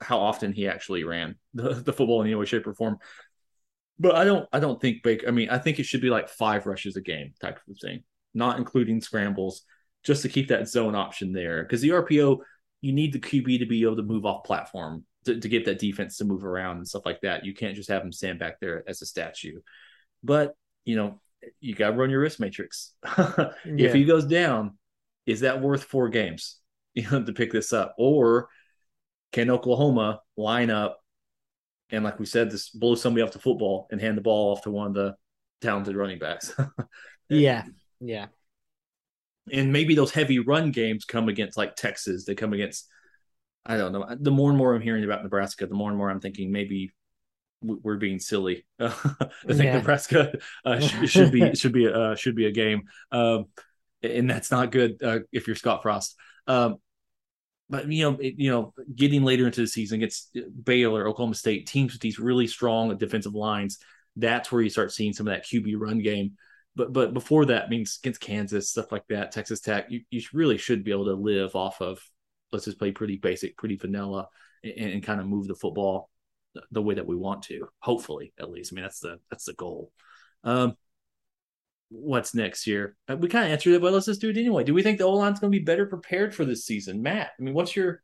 [0.00, 2.98] how often he actually ran the, the football in any way, shape, or form.
[3.98, 6.28] But I don't I don't think Baker I mean, I think it should be like
[6.28, 9.62] five rushes a game type of thing, not including scrambles,
[10.04, 11.64] just to keep that zone option there.
[11.64, 12.38] Because the RPO,
[12.80, 15.78] you need the QB to be able to move off platform to, to get that
[15.78, 17.44] defense to move around and stuff like that.
[17.44, 19.60] You can't just have him stand back there as a statue.
[20.22, 21.20] But you know,
[21.60, 22.94] you got to run your risk matrix.
[23.16, 23.50] yeah.
[23.64, 24.76] If he goes down,
[25.26, 26.56] is that worth four games?
[26.94, 28.48] You know, to pick this up, or
[29.30, 30.98] can Oklahoma line up
[31.90, 34.62] and like we said, just blow somebody off the football and hand the ball off
[34.62, 35.16] to one of the
[35.60, 36.54] talented running backs.
[37.28, 37.64] yeah,
[38.00, 38.26] yeah.
[39.50, 42.24] And maybe those heavy run games come against like Texas.
[42.24, 42.86] They come against
[43.66, 44.06] I don't know.
[44.18, 46.92] The more and more I'm hearing about Nebraska, the more and more I'm thinking maybe
[47.62, 48.64] we're being silly.
[48.80, 48.88] I
[49.46, 49.78] think yeah.
[49.78, 53.46] Nebraska uh, should, should, be should be uh, should be a game, um,
[54.02, 56.16] and that's not good uh, if you're Scott Frost.
[56.46, 56.76] Um,
[57.70, 61.66] but you know, it, you know, getting later into the season against Baylor, Oklahoma State
[61.66, 63.78] teams with these really strong defensive lines,
[64.16, 66.32] that's where you start seeing some of that QB run game.
[66.76, 70.58] But but before that, means against Kansas, stuff like that, Texas Tech, you, you really
[70.58, 72.00] should be able to live off of
[72.52, 74.28] let's just play pretty basic, pretty vanilla,
[74.62, 76.10] and, and kind of move the football
[76.70, 77.68] the way that we want to.
[77.80, 78.72] Hopefully, at least.
[78.72, 79.92] I mean, that's the that's the goal.
[80.44, 80.76] Um,
[81.90, 82.96] what's next year?
[83.08, 84.64] Uh, we kind of answered it, but let's just do it anyway.
[84.64, 87.30] Do we think the O line's going to be better prepared for this season, Matt?
[87.38, 88.02] I mean, what's your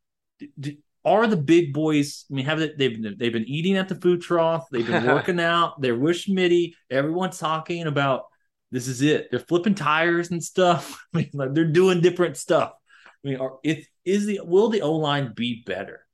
[0.58, 2.24] do, are the big boys?
[2.30, 5.40] I mean, have they, they've they've been eating at the food trough, they've been working
[5.40, 6.74] out, they're with Schmitty.
[6.90, 8.24] Everyone's talking about
[8.70, 9.30] this is it.
[9.30, 11.06] They're flipping tires and stuff.
[11.14, 12.72] I mean, like they're doing different stuff.
[13.06, 16.06] I mean, are, if is the will the O line be better?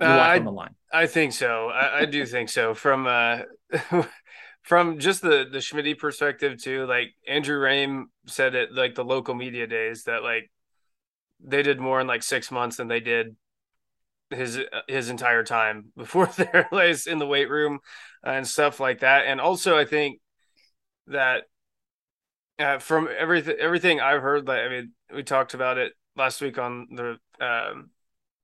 [0.00, 0.46] Uh, I,
[0.92, 1.68] I think so.
[1.68, 2.74] I, I do think so.
[2.74, 3.40] From uh,
[4.62, 6.86] from just the the Schmitty perspective too.
[6.86, 10.50] Like Andrew Raym said it like the local media days that like
[11.40, 13.36] they did more in like six months than they did
[14.30, 17.80] his his entire time before their like in the weight room
[18.22, 19.26] and stuff like that.
[19.26, 20.20] And also, I think
[21.06, 21.44] that
[22.58, 26.58] uh, from everything everything I've heard, like I mean, we talked about it last week
[26.58, 27.90] on the um,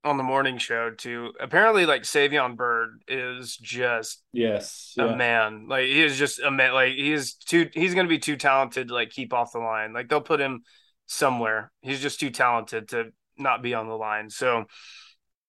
[0.03, 1.33] on the morning show too.
[1.39, 5.13] Apparently, like Savion Byrd is just yes yeah.
[5.13, 5.67] a man.
[5.67, 6.73] Like he is just a man.
[6.73, 7.69] Like he is too.
[7.73, 9.93] He's going to be too talented to like keep off the line.
[9.93, 10.61] Like they'll put him
[11.07, 11.71] somewhere.
[11.81, 14.29] He's just too talented to not be on the line.
[14.29, 14.65] So,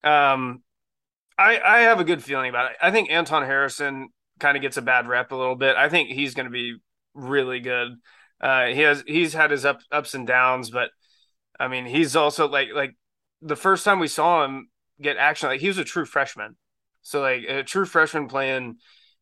[0.02, 0.62] um,
[1.38, 2.78] I I have a good feeling about it.
[2.82, 4.08] I think Anton Harrison
[4.40, 5.76] kind of gets a bad rep a little bit.
[5.76, 6.76] I think he's going to be
[7.14, 7.92] really good.
[8.40, 10.90] Uh, he has he's had his up, ups and downs, but
[11.58, 12.96] I mean he's also like like
[13.42, 14.68] the first time we saw him
[15.00, 16.56] get action, like he was a true freshman.
[17.02, 18.76] So like a true freshman playing,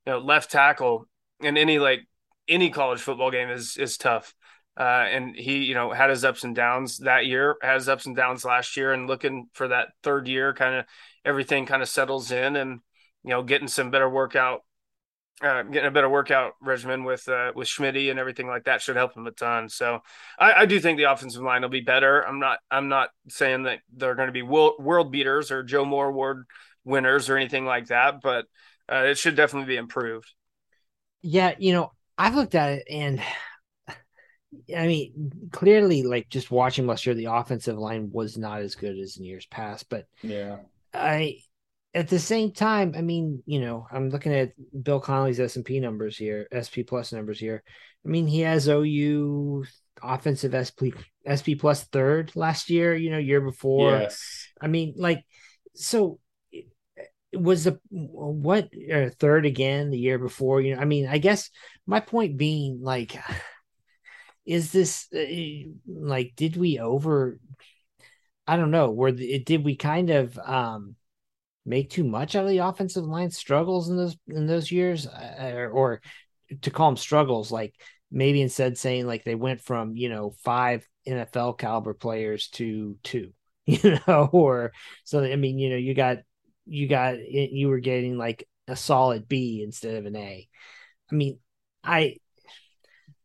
[0.06, 1.06] you know, left tackle
[1.40, 2.00] in any like
[2.48, 4.34] any college football game is is tough.
[4.76, 8.16] Uh, and he, you know, had his ups and downs that year, has ups and
[8.16, 10.84] downs last year, and looking for that third year, kind of
[11.24, 12.80] everything kind of settles in, and
[13.22, 14.62] you know, getting some better workout
[15.42, 18.96] uh, getting a better workout regimen with uh, with Schmitty and everything like that should
[18.96, 19.68] help him a ton.
[19.68, 20.00] So
[20.38, 22.22] I, I, do think the offensive line will be better.
[22.22, 25.84] I'm not I'm not saying that they're going to be world, world beaters or Joe
[25.84, 26.44] Moore Award
[26.84, 28.46] winners or anything like that, but
[28.90, 30.30] uh, it should definitely be improved.
[31.22, 33.20] Yeah, you know, I've looked at it and
[34.76, 38.98] I mean, clearly, like just watching last year, the offensive line was not as good
[38.98, 39.88] as in years past.
[39.88, 40.58] But yeah,
[40.92, 41.38] I
[41.94, 44.52] at the same time, I mean, you know, I'm looking at
[44.82, 47.62] Bill Connelly's S and P numbers here, SP plus numbers here.
[48.04, 49.64] I mean, he has OU
[50.02, 50.90] offensive SP
[51.22, 52.94] SP plus third last year.
[52.94, 53.92] You know, year before.
[53.92, 54.48] Yes.
[54.60, 55.24] I mean, like,
[55.74, 56.18] so
[57.32, 60.60] was the what uh, third again the year before?
[60.60, 61.48] You know, I mean, I guess
[61.86, 63.16] my point being, like,
[64.44, 65.24] is this uh,
[65.86, 67.38] like, did we over?
[68.48, 68.90] I don't know.
[68.90, 70.96] Where did we kind of um
[71.66, 75.52] make too much out of the offensive line struggles in those in those years, uh,
[75.54, 76.00] or, or
[76.62, 77.74] to call them struggles, like
[78.10, 83.32] maybe instead saying like they went from you know five NFL caliber players to two,
[83.66, 84.72] you know, or
[85.04, 86.18] so I mean you know you got
[86.66, 90.48] you got you were getting like a solid B instead of an A.
[91.10, 91.38] I mean,
[91.82, 92.16] I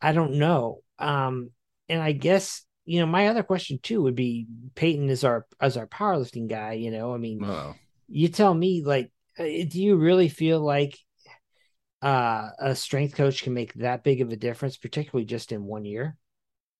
[0.01, 0.79] I don't know.
[0.97, 1.51] Um,
[1.87, 5.77] and I guess you know my other question too would be Peyton is our as
[5.77, 6.73] our powerlifting guy.
[6.73, 7.75] You know, I mean, oh
[8.09, 10.97] you tell me like uh, do you really feel like
[12.01, 15.85] uh, a strength coach can make that big of a difference particularly just in one
[15.85, 16.17] year?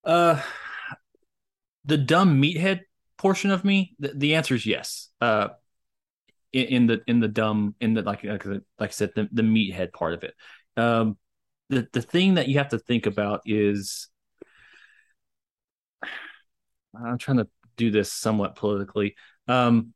[0.04, 0.42] Uh
[1.86, 2.82] the dumb meathead
[3.18, 5.10] portion of me the, the answer is yes.
[5.22, 5.50] Uh
[6.52, 9.44] in, in, the in the dumb in the like like, like i said the, the
[9.44, 10.34] meathead part of it.
[10.78, 11.18] Um
[11.70, 14.08] the the thing that you have to think about is
[16.96, 19.16] i'm trying to do this somewhat politically.
[19.48, 19.94] Um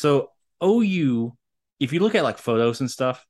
[0.00, 0.30] so
[0.64, 1.36] OU,
[1.78, 3.22] if you look at like photos and stuff,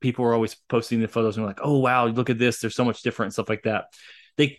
[0.00, 2.60] people are always posting the photos and like, oh wow, look at this.
[2.60, 3.86] There's so much different stuff like that.
[4.36, 4.58] They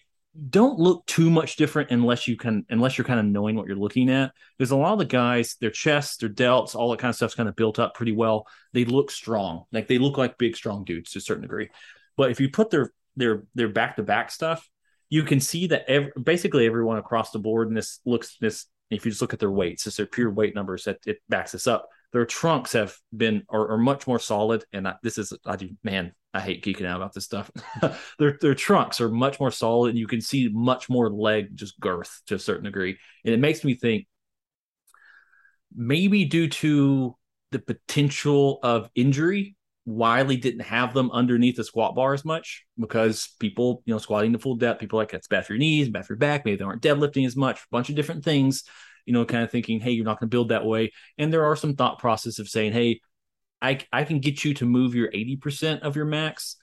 [0.49, 3.75] don't look too much different unless you can unless you're kind of knowing what you're
[3.75, 4.31] looking at.
[4.57, 7.35] Because a lot of the guys, their chests, their delts, all that kind of stuff's
[7.35, 8.47] kind of built up pretty well.
[8.73, 9.65] They look strong.
[9.71, 11.69] Like they look like big, strong dudes to a certain degree.
[12.17, 14.67] But if you put their their their back to back stuff,
[15.11, 19.05] you can see that every, basically everyone across the board and this looks this if
[19.05, 21.67] you just look at their weights, it's their pure weight numbers that it backs this
[21.67, 21.87] up.
[22.11, 25.69] Their trunks have been are, are much more solid, and I, this is I do
[25.83, 27.49] man, I hate geeking out about this stuff.
[28.19, 31.79] their their trunks are much more solid, and you can see much more leg just
[31.79, 34.07] girth to a certain degree, and it makes me think
[35.75, 37.15] maybe due to
[37.51, 43.29] the potential of injury Wiley didn't have them underneath the squat bar as much because
[43.39, 46.05] people, you know, squatting to full depth, people like that's bad for your knees, bad
[46.05, 46.45] for your back.
[46.45, 48.63] Maybe they aren't deadlifting as much, a bunch of different things,
[49.05, 50.93] you know, kind of thinking, hey, you're not going to build that way.
[51.17, 53.01] And there are some thought process of saying, hey,
[53.61, 56.55] I, I can get you to move your 80% of your max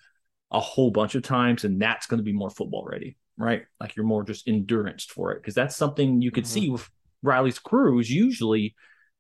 [0.50, 3.62] a whole bunch of times, and that's going to be more football ready, right?
[3.78, 5.42] Like you're more just endurance for it.
[5.42, 6.60] Because that's something you could mm-hmm.
[6.60, 6.88] see with
[7.22, 8.10] Riley's crews.
[8.10, 8.74] Usually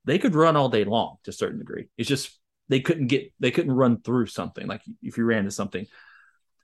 [0.06, 1.88] they could run all day long to a certain degree.
[1.96, 2.39] It's just
[2.70, 5.86] they couldn't get they couldn't run through something like if you ran to something.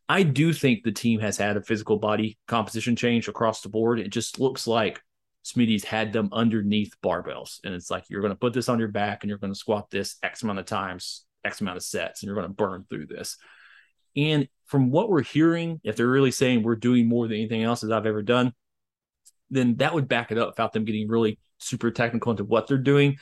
[0.08, 3.98] I do think the team has had a physical body composition change across the board.
[3.98, 5.02] It just looks like
[5.44, 8.88] Schmitty's had them underneath barbells, and it's like you're going to put this on your
[8.88, 12.22] back and you're going to squat this X amount of times, X amount of sets,
[12.22, 13.36] and you're going to burn through this.
[14.14, 17.80] And from what we're hearing, if they're really saying we're doing more than anything else
[17.80, 18.54] that I've ever done,
[19.50, 22.78] then that would back it up without them getting really super technical into what they're
[22.78, 23.16] doing.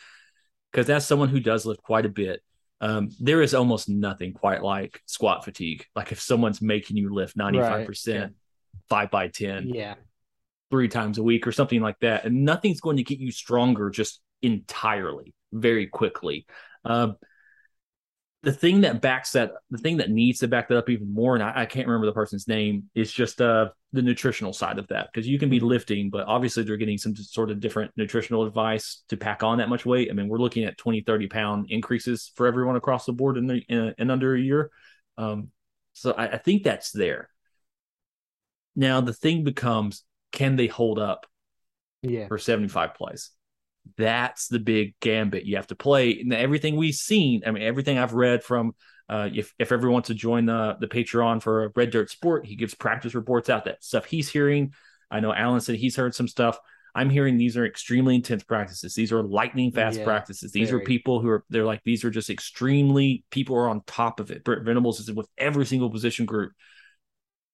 [0.70, 2.42] Because as someone who does lift quite a bit,
[2.80, 5.87] um, there is almost nothing quite like squat fatigue.
[5.94, 8.30] Like if someone's making you lift 95%, Right.
[8.88, 9.94] five by 10, Yeah.
[10.70, 12.24] three times a week or something like that.
[12.24, 16.46] And nothing's going to get you stronger just entirely very quickly.
[16.84, 17.16] Um,
[18.44, 21.35] the thing that backs that, the thing that needs to back that up even more,
[21.35, 24.87] and I, I can't remember the person's name, is just uh, the nutritional side of
[24.88, 25.09] that.
[25.12, 29.02] Because you can be lifting, but obviously they're getting some sort of different nutritional advice
[29.09, 30.09] to pack on that much weight.
[30.11, 33.46] I mean, we're looking at 20, 30 pound increases for everyone across the board in,
[33.46, 34.70] the, in, in under a year.
[35.18, 35.48] Um,
[35.92, 37.30] so I, I think that's there.
[38.76, 41.26] Now the thing becomes can they hold up
[42.02, 42.26] Yeah.
[42.28, 43.30] for 75 plays?
[43.97, 46.18] That's the big gambit you have to play.
[46.20, 48.75] And everything we've seen, I mean, everything I've read from,
[49.09, 52.57] uh, if, if everyone wants to join the, the Patreon for Red Dirt Sport, he
[52.57, 54.73] gives practice reports out that stuff he's hearing.
[55.11, 56.59] I know Alan said he's heard some stuff.
[56.94, 58.94] I'm hearing these are extremely intense practices.
[58.94, 60.53] These are lightning fast Yeah, practices.
[60.53, 60.83] These very.
[60.83, 64.31] are people who are, they're like, these are just extremely, people are on top of
[64.31, 64.44] it.
[64.44, 66.53] Brent Venables is with every single position group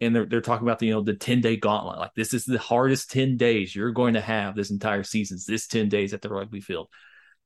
[0.01, 1.99] and they're they're talking about the you know the 10 day gauntlet.
[1.99, 5.67] Like this is the hardest 10 days you're going to have this entire season this
[5.67, 6.89] 10 days at the rugby field.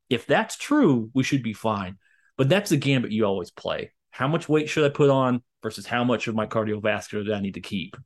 [0.09, 1.99] If that's true we should be fine.
[2.37, 3.93] But that's the gambit you always play.
[4.11, 7.41] How much weight should i put on versus how much of my cardiovascular do i
[7.41, 7.97] need to keep?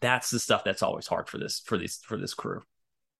[0.00, 2.62] That's the stuff that's always hard for this for this for this crew.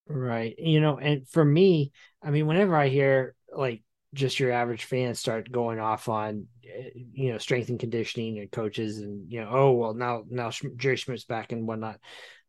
[0.07, 0.55] Right.
[0.59, 3.83] You know, and for me, I mean, whenever I hear like
[4.15, 8.51] just your average fans start going off on, eh, you know, strength and conditioning and
[8.51, 11.99] coaches and, you know, oh, well, now, now Jerry Schmidt's back and whatnot.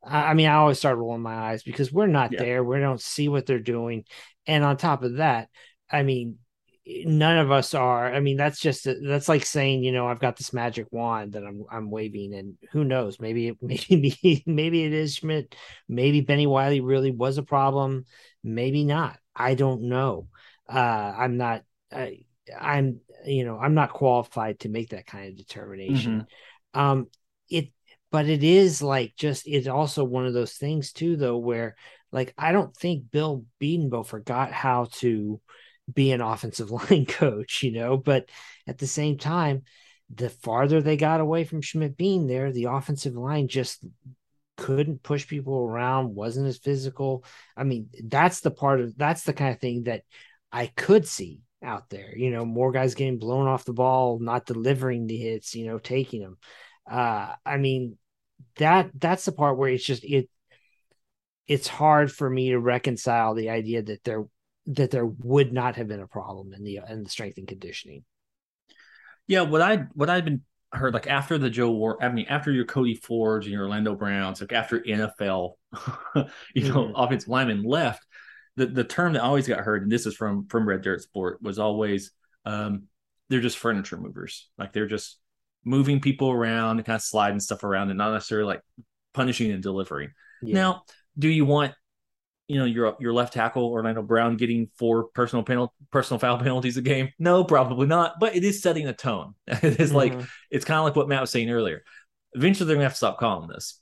[0.04, 2.40] I, I mean, I always start rolling my eyes because we're not Yeah.
[2.40, 2.64] there.
[2.64, 4.06] We don't see what they're doing.
[4.48, 5.50] And on top of that,
[5.92, 6.38] I mean,
[7.06, 8.12] none of us are.
[8.14, 11.44] I mean, that's just that's like saying, you know, I've got this magic wand that
[11.46, 13.20] I'm I'm waving, and who knows?
[13.20, 15.56] Maybe maybe maybe it is Schmidt.
[15.88, 18.06] Maybe Bennie Wylie really was a problem.
[18.44, 19.18] Maybe not.
[19.36, 20.28] I don't know.
[20.72, 21.64] Uh, I'm not.
[21.92, 22.20] I,
[22.60, 26.26] I'm you know I'm not qualified to make that kind of determination.
[26.74, 27.08] Um,
[27.50, 27.72] it
[28.12, 31.76] but it is like just it's also one of those things too though where
[32.12, 35.40] like I don't think Bill Bedenbaugh forgot how to
[35.92, 38.30] be an offensive line coach, you know, but
[38.68, 39.64] at the same time,
[40.14, 43.84] the farther they got away from Schmidt being there, the offensive line just
[44.58, 47.24] couldn't push people around, wasn't as physical.
[47.56, 50.04] I mean, that's the part of that's the kind of thing that
[50.52, 52.16] I could see out there.
[52.16, 55.80] You know, more guys getting blown off the ball, not delivering the hits, you know,
[55.80, 56.38] taking them.
[56.90, 57.98] Uh, I mean,
[58.58, 60.30] that that's the part where it's just it
[61.48, 64.26] it's hard for me to reconcile the idea that there
[64.68, 68.04] that there would not have been a problem in the in the strength and conditioning.
[69.28, 72.52] Yeah, what I what I've been heard like after the Joe War, I mean after
[72.52, 75.58] your Cody Ford and your Orlando Browns, like after NFL,
[76.56, 76.94] you know, Mhm.
[76.96, 78.06] offensive linemen left,
[78.60, 81.42] the the term that always got heard, and this is from from Red Dirt Sport,
[81.42, 82.12] was always
[82.46, 82.84] um,
[83.30, 85.18] they're just furniture movers, like they're just
[85.66, 88.62] moving people around and kind of sliding stuff around, and not necessarily like
[89.14, 90.12] punishing and delivering.
[90.42, 90.54] Yeah.
[90.56, 90.84] Now,
[91.18, 91.74] do you want
[92.48, 96.78] you know your your left tackle Orlando Brown getting four personal penal personal foul penalties
[96.78, 97.10] a game?
[97.20, 98.16] No, probably not.
[98.20, 99.36] But it is setting a tone.
[99.48, 100.28] it is like Mhm.
[100.50, 101.84] it's kind of like what Matt was saying earlier.
[102.34, 103.82] Eventually, they're gonna have to stop calling this.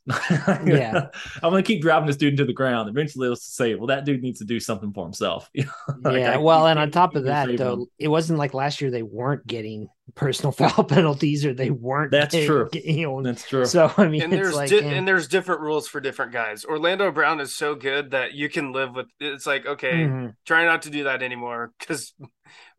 [0.65, 1.07] Yeah.
[1.43, 2.87] I'm gonna keep driving this dude into the ground.
[2.89, 5.49] Eventually, they'll say, "Well, that dude needs to do something for himself."
[6.01, 7.65] Like, yeah, I- well, and on top of that, save him.
[7.65, 12.11] though, it wasn't like last year they weren't getting personal foul penalties or they weren't.
[12.11, 12.69] That's getting- true.
[12.73, 13.65] You know, that's true.
[13.65, 16.63] so I mean, and there's like, di- eh, and there's different rules for different guys.
[16.63, 19.07] Orlando Brown is so good that you can live with.
[19.19, 20.35] It's like okay, mhm.
[20.45, 22.13] try not to do that anymore because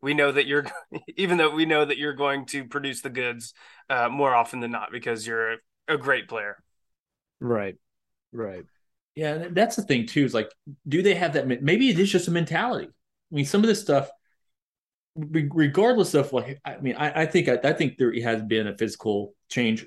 [0.01, 0.65] we know that you're
[1.17, 3.53] even though we know that you're going to produce the goods
[3.89, 6.57] uh, more often than not because you're a, a great player.
[7.39, 7.75] right,
[8.31, 8.65] right,
[9.15, 10.25] Yeah, that's the thing too.
[10.25, 10.51] Is like,
[10.87, 11.47] do they have that?
[11.47, 12.87] Maybe it is just a mentality.
[12.87, 14.09] I mean, some of this stuff,
[15.15, 18.77] regardless of like, I mean, I, I think I, I think there has been a
[18.77, 19.85] physical change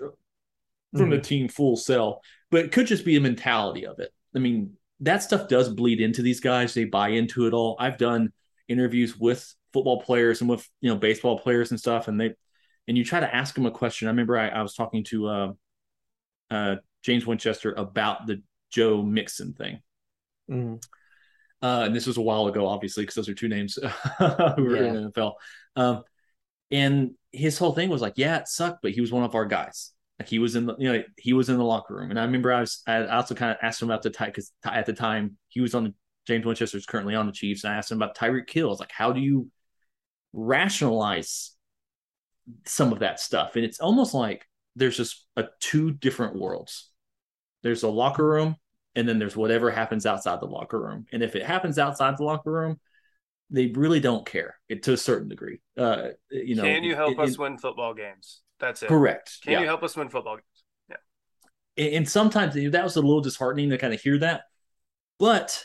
[0.97, 4.13] from the team full cell, but it could just be a mentality of it.
[4.37, 6.75] I mean, that stuff does bleed into these guys.
[6.75, 7.77] They buy into it all.
[7.79, 8.33] I've done
[8.69, 12.35] interviews with football players and with you know baseball players and stuff, and they
[12.89, 14.09] and you try to ask them a question.
[14.09, 15.53] I remember I, I was talking to uh,
[16.51, 19.81] uh, James Winchester about the Joe Mixon thing.
[20.51, 20.83] Mhm.
[21.63, 23.79] Uh, and this was a while ago, obviously, because those are two names
[24.19, 25.35] who were in the NFL.
[25.77, 26.03] Um,
[26.71, 29.47] And his whole thing was like, yeah, it sucked, but he was one of our
[29.47, 29.93] guys.
[30.19, 32.11] Like he was in the, you know, he was in the locker room.
[32.11, 34.53] And I remember I was, I also kind of asked him about the type because
[34.65, 35.95] at the time he was on the
[36.27, 38.69] James Winchester is currently on the Chiefs, and I asked him about Tyreek Hill.
[38.69, 39.51] I was like, how do you
[40.33, 41.53] rationalize
[42.67, 43.57] some of that stuff?
[43.57, 46.91] And it's almost like there's just a two different worlds.
[47.63, 48.57] There's a locker room,
[48.95, 51.07] and then there's whatever happens outside the locker room.
[51.13, 52.81] And if it happens outside the locker room,
[53.51, 55.61] they really don't care it, to a certain degree.
[55.77, 58.41] Uh, you know, can you help it, us it, win football games?
[58.59, 58.89] That's it.
[58.89, 59.39] Correct.
[59.43, 59.61] Can yeah.
[59.61, 60.99] you help us win football games?
[61.77, 61.99] Yeah.
[61.99, 64.43] And sometimes that was a little disheartening to kind of hear that,
[65.19, 65.63] but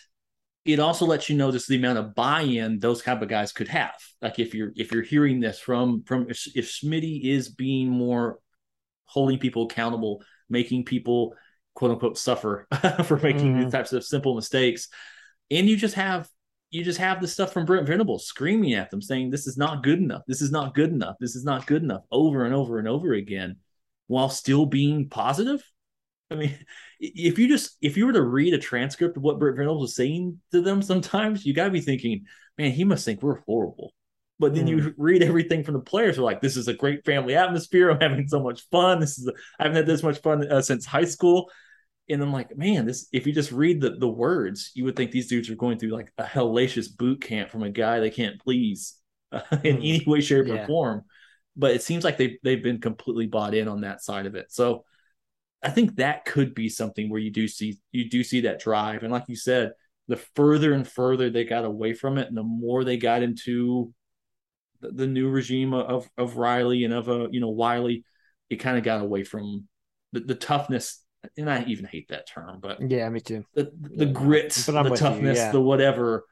[0.68, 3.68] it also lets you know just the amount of buy-in those kind of guys could
[3.70, 3.96] have.
[4.22, 8.40] Like if you're if you're hearing this from from if, if Schmitty is being more
[9.06, 11.34] holding people accountable, making people
[11.74, 12.68] quote unquote suffer
[13.06, 13.64] for making Mhm.
[13.64, 14.90] these types of simple mistakes,
[15.50, 16.28] and you just have
[16.70, 19.84] you just have the stuff from Brent Venables screaming at them, saying this is not
[19.84, 22.78] good enough, this is not good enough, this is not good enough, over and over
[22.78, 23.56] and over again,
[24.08, 25.64] while still being positive.
[26.30, 26.58] I mean,
[27.00, 29.96] if you just if you were to read a transcript of what Brent Venables was
[29.96, 32.26] saying to them, sometimes you gotta be thinking,
[32.58, 33.94] man, he must think we're horrible.
[34.40, 37.36] But then you read everything from the players, are like, this is a great family
[37.36, 37.90] atmosphere.
[37.92, 39.00] I'm having so much fun.
[39.00, 41.50] This is a, I haven't had this much fun uh, since high school.
[42.10, 43.08] And I'm like, man, this.
[43.12, 45.90] If you just read the the words, you would think these dudes are going through
[45.92, 48.96] like a hellacious boot camp from a guy they can't please
[49.32, 49.96] uh, in Mhm.
[49.98, 50.64] any way, shape, Yeah.
[50.64, 51.02] or form.
[51.58, 54.52] But it seems like they they've been completely bought in on that side of it.
[54.52, 54.86] So
[55.64, 59.04] I think that could be something where you do see you do see that drive,
[59.04, 59.74] and like you said,
[60.08, 63.94] the further and further they got away from it, and the more they got into
[64.82, 68.06] the, the new regime of of Riley and of uh, you know Wylie,
[68.50, 69.68] it kind of got away from
[70.14, 71.04] the, the toughness.
[71.38, 73.46] And I even hate that term, but Yeah, me too.
[73.56, 75.50] the the Yeah, grit, the you, toughness, yeah.
[75.50, 76.26] the whatever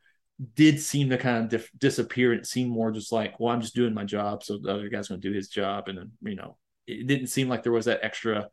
[0.55, 2.31] did seem to kind of dif- disappear.
[2.33, 4.89] And it seemed more just like, well, I'm just doing my job, so the other
[4.89, 6.57] guy's going to do his job, and then you know,
[6.87, 8.49] it didn't seem like there was that extra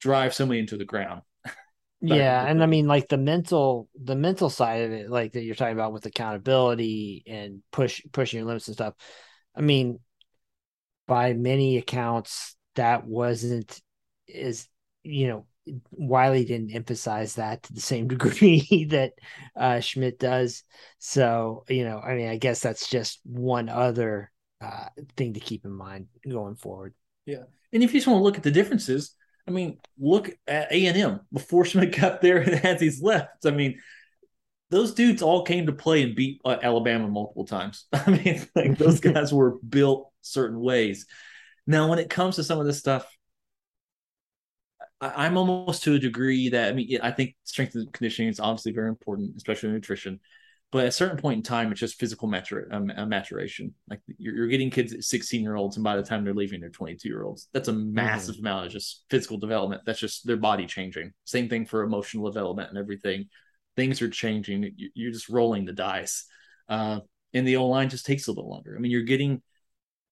[0.00, 1.22] drive somebody into the ground.
[2.02, 5.54] Yeah, and I mean like the mental the mental side of it, like that you're
[5.54, 8.92] talking about with accountability and push pushing your limits and stuff.
[9.56, 9.98] I mean,
[11.08, 13.80] by many accounts, that wasn't
[14.28, 14.68] is
[15.04, 15.46] you know
[15.90, 19.14] Wylie didn't emphasize that to the same degree that
[19.56, 20.64] uh, Schmidt does.
[20.98, 24.30] So you know, I mean, I guess that's just one other
[24.60, 26.94] uh, thing to keep in mind going forward.
[27.24, 27.44] Yeah.
[27.72, 29.14] And if you just want to look at the differences,
[29.46, 33.46] I mean, look at A and M before Schmidt got there and as he's left.
[33.46, 33.80] I mean,
[34.70, 37.86] those dudes all came to play and beat uh, Alabama multiple times.
[37.92, 41.06] I mean, like those guys were built certain ways.
[41.66, 43.06] Now, when it comes to some of this stuff,
[45.00, 48.40] I, I'm almost to a degree that I mean, I think strength and conditioning is
[48.40, 50.20] obviously very important, especially nutrition.
[50.72, 53.72] But at a certain point in time, it's just physical matur- um, uh, maturation.
[53.88, 56.60] Like you're, you're getting kids at 16 year olds, and by the time they're leaving,
[56.60, 57.48] they're 22 year olds.
[57.52, 59.82] That's a massive amount of just physical development.
[59.86, 61.12] That's just their body changing.
[61.24, 63.26] Same thing for emotional development and everything.
[63.76, 64.72] Things are changing.
[64.76, 66.26] You- You're just rolling the dice.
[66.68, 67.00] Uh,
[67.32, 68.74] and the O line just takes a little longer.
[68.76, 69.42] I mean, you're getting,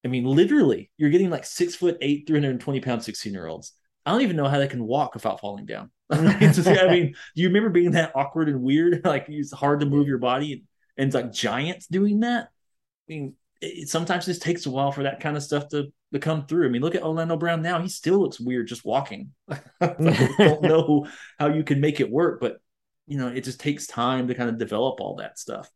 [0.04, 3.72] I mean, literally, you're getting like six foot eight, 320 pound 16 year olds.
[4.06, 5.90] I don't even know how they can walk without falling down.
[6.40, 9.02] Just- I mean, do you remember being that awkward and weird?
[9.04, 10.64] Like it's hard to move your body,
[10.96, 12.44] and it's like giants doing that.
[12.44, 16.18] I mean, it, sometimes just takes a while for that kind of stuff to to
[16.18, 16.66] come through.
[16.66, 19.32] I mean, look at Orlando Brown now; he still looks weird just walking.
[19.48, 19.94] I
[20.38, 21.06] don't know
[21.38, 22.58] how you can make it work, but
[23.06, 25.68] you know, it just takes time to kind of develop all that stuff.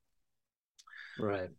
[1.18, 1.50] Right.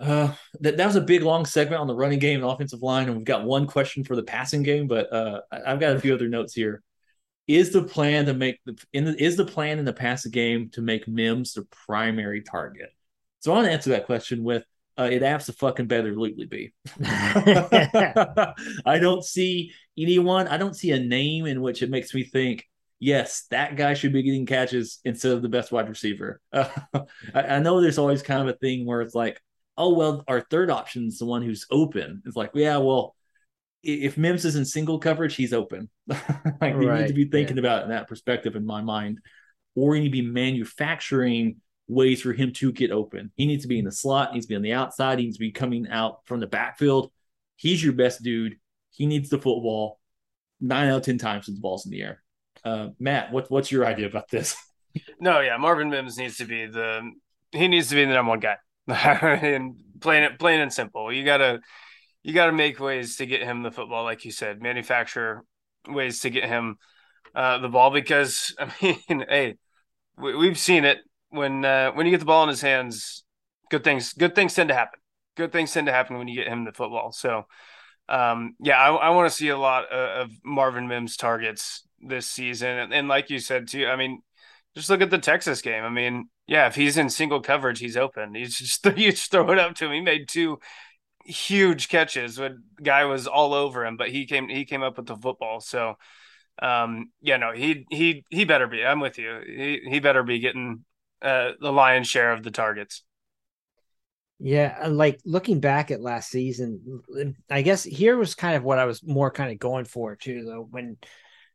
[0.00, 3.08] Uh, that that was a big long segment on the running game and offensive line,
[3.08, 6.14] and we've got one question for the passing game, but uh, I've got a few
[6.14, 6.82] other notes here.
[7.48, 10.68] Is the plan to make the in the, is the plan in the passing game
[10.74, 12.90] to make Mims the primary target?
[13.40, 14.64] So I want to answer that question with
[14.98, 16.72] uh, it has to fucking better absolutely be.
[18.84, 20.48] I don't see anyone.
[20.48, 22.66] I don't see a name in which it makes me think.
[22.98, 26.40] Yes, that guy should be getting catches instead of the best wide receiver.
[26.52, 26.66] I,
[27.32, 29.40] I know there's always kind of a thing where it's like,
[29.76, 32.22] oh well, our third option is the one who's open.
[32.26, 33.14] It's like, yeah, well,
[33.82, 35.88] if Mims is in single coverage, he's open.
[36.60, 39.20] like you need to be thinking about it in that perspective, in my mind,
[39.74, 41.56] or you need to be manufacturing
[41.86, 43.32] ways for him to get open.
[43.36, 45.24] He needs to be in the slot, He needs to be on the outside, he
[45.24, 47.10] needs to be coming out from the backfield.
[47.56, 48.56] He's your best dude.
[48.90, 49.98] He needs the football.
[50.60, 52.22] Nine out of ten times, when the ball's in the air.
[52.64, 54.56] Uh, Matt, what, what's your idea about this?
[55.20, 57.12] No, yeah, Marvin Mims needs to be the
[57.52, 58.56] he needs to be the number one guy.
[58.88, 61.12] and plain it plain and simple.
[61.12, 61.60] You gotta
[62.22, 65.44] you gotta make ways to get him the football, like you said, manufacture
[65.88, 66.76] ways to get him
[67.34, 69.56] uh, the ball because I mean, hey,
[70.16, 70.98] we, we've seen it
[71.30, 73.24] when uh, when you get the ball in his hands,
[73.70, 75.00] good things good things tend to happen.
[75.36, 77.12] good things tend to happen when you get him the football.
[77.12, 77.44] So,
[78.08, 82.26] um, yeah, I, I want to see a lot of, of, Marvin Mims targets this
[82.26, 84.22] season, and, and like you said too, I mean,
[84.74, 85.84] just look at the Texas game.
[85.84, 88.34] I mean, yeah, if he's in single coverage, he's open.
[88.34, 89.92] He's just you just throw it up to him.
[89.92, 90.58] He made two
[91.28, 95.06] huge catches when guy was all over him, but he came he came up with
[95.06, 95.60] the football.
[95.60, 95.96] So
[96.60, 98.84] um yeah, no, he he he better be.
[98.84, 99.40] I'm with you.
[99.46, 100.84] He he better be getting
[101.22, 103.04] uh the lion's share of the targets.
[104.40, 107.02] Yeah, like looking back at last season,
[107.50, 110.44] I guess here was kind of what I was more kind of going for too,
[110.44, 110.96] though, when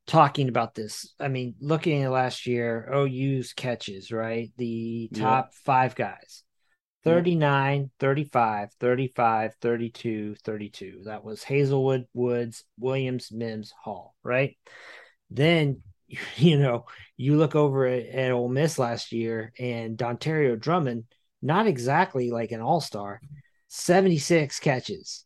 [0.05, 1.13] talking about this.
[1.17, 4.51] I mean, looking at last year, OU's catches, right?
[4.57, 6.42] The top five guys
[7.03, 11.01] 39, 35, 35, 32, 32.
[11.05, 14.57] That was Haselwood, Woods, Williams, Mims, Hall, right?
[15.29, 15.81] Then,
[16.37, 16.85] you know,
[17.17, 21.05] you look over at, at Ole Miss last year and Dontario Drummond,
[21.41, 23.19] not exactly like an all star,
[23.67, 25.25] 76 catches.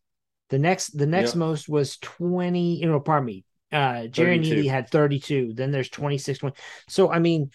[0.49, 1.37] The next, the next yep.
[1.37, 3.45] most was 20, you know, pardon me.
[3.71, 5.51] Uh, Jerrion Ealy had 32.
[5.53, 6.55] Then there's 26, 20.
[6.87, 7.51] So, I mean,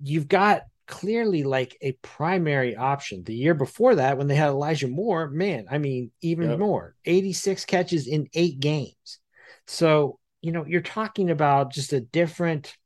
[0.00, 3.24] you've got clearly like a primary option.
[3.24, 6.58] The year before that, when they had Elijah Moore, man, I mean, even yep.
[6.58, 9.18] more 86 catches in eight games.
[9.66, 12.76] So, you know, you're talking about just a different,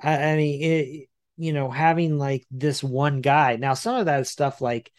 [0.00, 3.56] I, I mean, it, you know, having like this one guy.
[3.56, 4.90] Now, some of that stuff like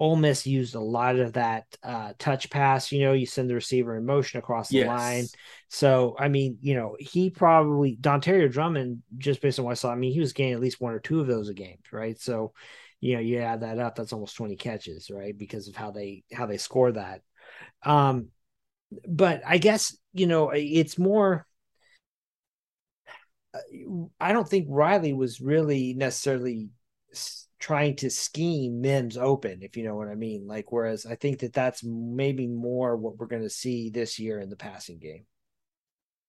[0.00, 2.90] Ole Miss used a lot of that uh, touch pass.
[2.90, 4.88] You know, you send the receiver in motion across the yes.
[4.88, 5.24] line.
[5.68, 9.92] So, I mean, you know, he probably Dontario Drummond, just based on what I saw,
[9.92, 12.18] I mean, he was getting at least one or two of those a game, right?
[12.20, 12.52] So,
[13.00, 15.36] you know, you add that up, that's almost twenty catches, right?
[15.36, 17.20] Because of how they how they score that.
[17.82, 18.28] Um,
[19.06, 21.46] but I guess you know it's more.
[24.18, 26.70] I don't think Riley was really necessarily
[27.64, 30.46] trying to scheme Mims open, if you know what I mean.
[30.46, 34.38] Like, whereas I think that that's maybe more what we're going to see this year
[34.38, 35.24] in the passing game.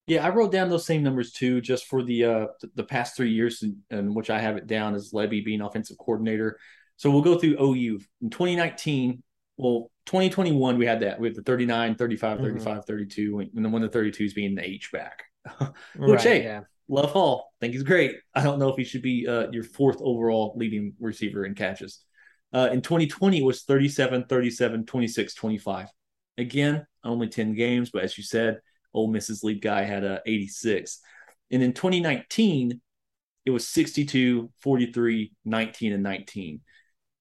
[0.08, 3.32] Yeah, I wrote down those same numbers too, just for the uh the past three
[3.32, 6.58] years, in, which I have it down as Lebby being offensive coordinator.
[6.96, 9.22] So we'll go through OU in 2019.
[9.58, 12.46] Well, 2021 we had that we had the 39, 35, mm-hmm.
[12.46, 15.24] 35, 32, and then one of the 32s being the H back.
[15.60, 16.62] which right, hey, yeah.
[16.88, 17.52] Love Hall.
[17.60, 18.18] Think he's great.
[18.34, 22.00] I don't know if he should be uh, your fourth overall leading receiver in catches.
[22.54, 25.88] Uh, in 2020 it was 37, 37, 26, 25.
[26.38, 28.60] Again, only 10 games, but as you said,
[28.94, 31.00] Ole Miss's lead guy had a uh, 86.
[31.52, 32.80] And in 2019,
[33.46, 36.62] it was 62, 43, 19, and 19.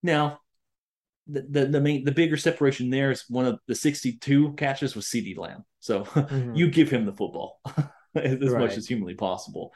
[0.03, 0.39] Now,
[1.27, 5.05] the, the, the main the bigger separation there is one of the 62 catches was
[5.05, 5.65] CeeDee Lamb.
[5.79, 6.55] So mm-hmm.
[6.55, 7.59] you give him the football.
[8.23, 8.59] as right.
[8.59, 9.73] much as humanly possible.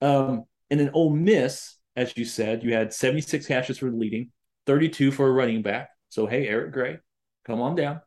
[0.00, 4.30] Um, and then Ole Miss, as you said, you had 76 catches for the leading,
[4.66, 5.90] 32 for a running back.
[6.08, 6.98] So hey, Eric Gray,
[7.46, 8.00] come on down.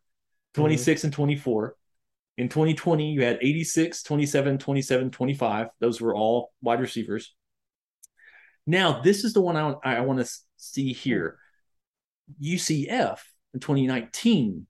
[0.53, 1.07] 26 mm-hmm.
[1.07, 1.75] and 24.
[2.37, 5.67] In 2020, you had 86, 27, 27, 25.
[5.79, 7.33] Those were all wide receivers.
[8.67, 11.37] Now, this is the one I, I want to see here.
[12.43, 13.19] UCF
[13.53, 14.67] in 2019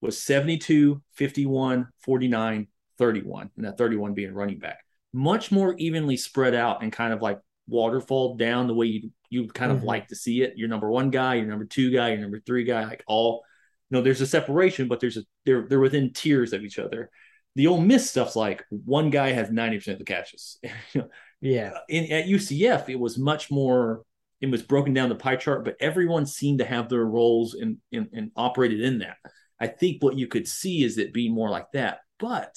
[0.00, 2.68] was 72, 51, 49,
[2.98, 4.78] 31, and that 31 being running back.
[5.12, 9.48] Much more evenly spread out and kind of like waterfall down the way you you
[9.48, 9.86] kind of mm-hmm.
[9.86, 10.56] like to see it.
[10.56, 13.44] Your number one guy, your number two guy, your number three guy, like all
[13.90, 17.10] you know, there's a separation, but there's a they're they're within tiers of each other.
[17.54, 20.58] The Ole Miss stuff's like one guy has 90% of the catches.
[21.40, 21.72] yeah.
[21.88, 24.02] In, at UCF, it was much more
[24.40, 27.78] it was broken down the pie chart, but everyone seemed to have their roles and,
[27.92, 29.16] and, and operated in that.
[29.58, 32.00] I think what you could see is it being more like that.
[32.18, 32.54] But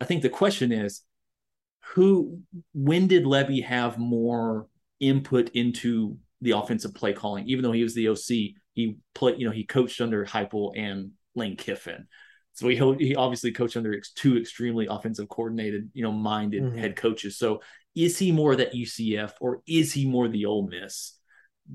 [0.00, 1.02] I think the question is
[1.94, 2.40] who
[2.74, 4.66] when did Lebby have more
[5.00, 7.46] input into the offensive play calling?
[7.48, 11.12] Even though he was the OC, he played, you know, he coached under Heupel and
[11.34, 12.06] Lane Kiffin.
[12.54, 16.78] So he he obviously coached under two extremely offensive coordinated, you know, minded mm-hmm.
[16.78, 17.38] head coaches.
[17.38, 17.60] So
[17.94, 21.18] is he more that UCF or is he more the Ole Miss?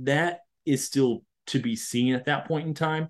[0.02, 3.10] That is still to be seen at that point in time.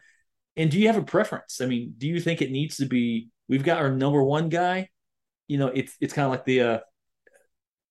[0.58, 1.62] And do you have a preference?
[1.62, 4.90] I mean, do you think it needs to be we've got our number one guy
[5.52, 6.80] you know, it's it's kind of like the uh,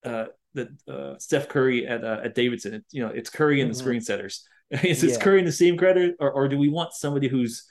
[0.03, 2.73] uh, the uh, Steph Curry at uh, at Davidson.
[2.73, 3.77] It, you know, it's Curry and mm-hmm.
[3.77, 4.47] the screen setters.
[4.83, 5.19] Is yeah.
[5.19, 7.65] Curry in the same credit, or, or do we want somebody who's,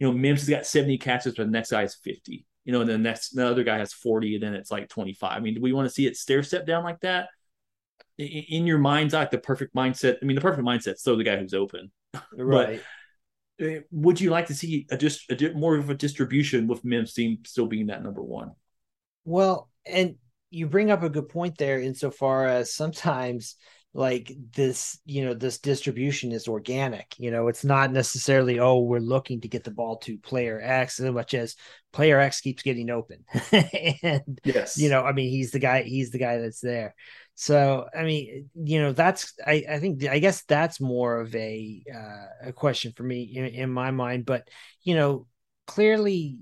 [0.00, 2.44] you know, Mims has got seventy catches, but the next guy has fifty.
[2.64, 5.12] You know, and the next the other guy has forty, and then it's like twenty
[5.12, 5.36] five.
[5.36, 7.28] I mean, do we want to see it stair step down like that?
[8.18, 10.16] In, in your mind's eye, the perfect mindset.
[10.20, 11.92] I mean, the perfect mindset So the guy who's open.
[12.36, 12.80] Right.
[13.58, 16.84] but, uh, would you like to see a just a, more of a distribution with
[16.84, 18.52] Mims still being that number one?
[19.26, 20.14] Well, and
[20.50, 23.56] you bring up a good point there insofar as sometimes
[23.92, 28.98] like this you know this distribution is organic you know it's not necessarily oh we're
[28.98, 31.56] looking to get the ball to player x as much as
[31.92, 33.24] player x keeps getting open.
[34.02, 34.76] And yes.
[34.76, 36.94] you know i mean he's the guy he's the guy that's there.
[37.34, 41.82] So i mean you know that's i i think i guess that's more of a
[41.92, 44.46] uh, a question for me in, in my mind but
[44.82, 45.26] you know
[45.66, 46.36] clearly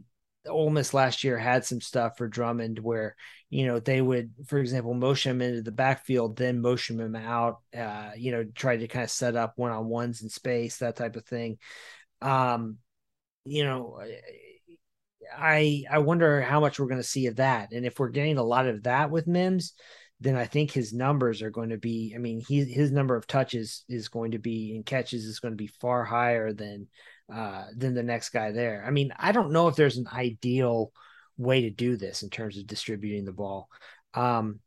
[0.49, 3.17] Ole Miss last year had some stuff for Drummond where
[3.51, 7.61] you know they would, for example, motion him into the backfield, then motion him out.
[7.77, 10.97] Uh, you know, try to kind of set up one on ones in space, that
[10.97, 11.59] type of thing.
[12.21, 12.79] Um,
[13.45, 14.01] you know,
[15.37, 18.39] I I wonder how much we're going to see of that, and if we're getting
[18.39, 19.75] a lot of that with Mims,
[20.21, 22.13] then I think his numbers are going to be.
[22.15, 25.53] I mean, he his number of touches is going to be and catches is going
[25.53, 26.89] to be far higher than
[27.33, 28.85] uh, than the next guy there.
[28.87, 30.93] I mean, I don't know if there's an ideal
[31.37, 33.69] way to do this in terms of distributing the ball.
[34.13, 34.61] Um,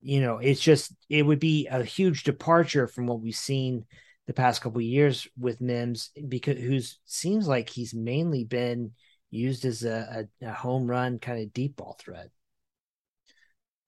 [0.00, 3.84] you know, it's just it would be a huge departure from what we've seen
[4.26, 8.92] the past couple years with Mims because who's seems like he's mainly been
[9.30, 12.28] used as a, a, a home run kind of deep ball threat.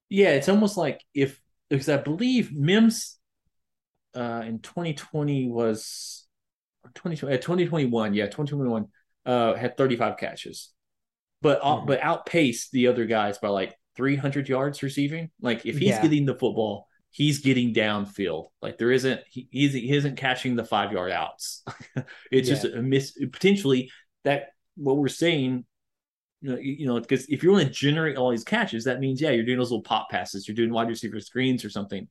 [0.09, 3.19] Yeah, it's almost like if because I believe Mims
[4.15, 6.27] uh, in 2020 was
[6.95, 8.87] 2020, 2021, yeah, 2021
[9.27, 10.73] uh, had 35 catches,
[11.43, 11.87] but uh, mm-hmm.
[11.87, 15.31] but outpaced the other guys by like 300 yards receiving.
[15.41, 16.03] Like if he's yeah.
[16.03, 18.47] getting the football, he's getting downfield.
[18.63, 21.65] Like there isn't he, he's, he isn't catching the five yard outs.
[22.31, 22.55] it's yeah.
[22.55, 23.13] just a miss.
[23.13, 23.91] Potentially
[24.25, 25.65] that what we're saying.
[26.41, 29.21] You know, you know, because if you want to generate all these catches, that means
[29.21, 32.07] yeah, you're doing those little pop passes, you're doing wide receiver screens or something.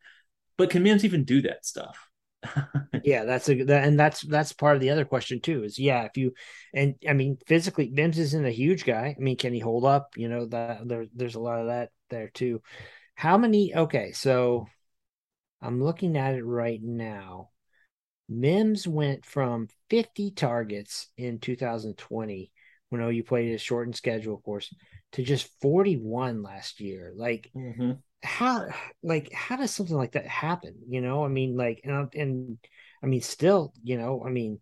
[0.58, 2.07] But can Mims even do that stuff?
[3.04, 5.64] yeah, that's a that, and that's that's part of the other question too.
[5.64, 6.34] Is yeah, if you
[6.74, 9.16] and I mean physically, Mims isn't a huge guy.
[9.18, 10.18] I mean, can he hold up?
[10.18, 12.62] You know that there, there's a lot of that there too.
[13.16, 13.76] How many?
[13.76, 14.68] Okay, so
[15.62, 17.50] I'm looking at it right now.
[18.30, 22.52] Mims went from 50 targets in 2020
[22.90, 24.74] when OU played a shortened schedule, of course,
[25.14, 27.14] to just 41 last year.
[27.16, 28.68] Like mm-hmm how
[29.04, 31.24] like how does something like that happen you know?
[31.24, 32.58] I mean like and, and
[33.04, 34.60] i mean still you know i mean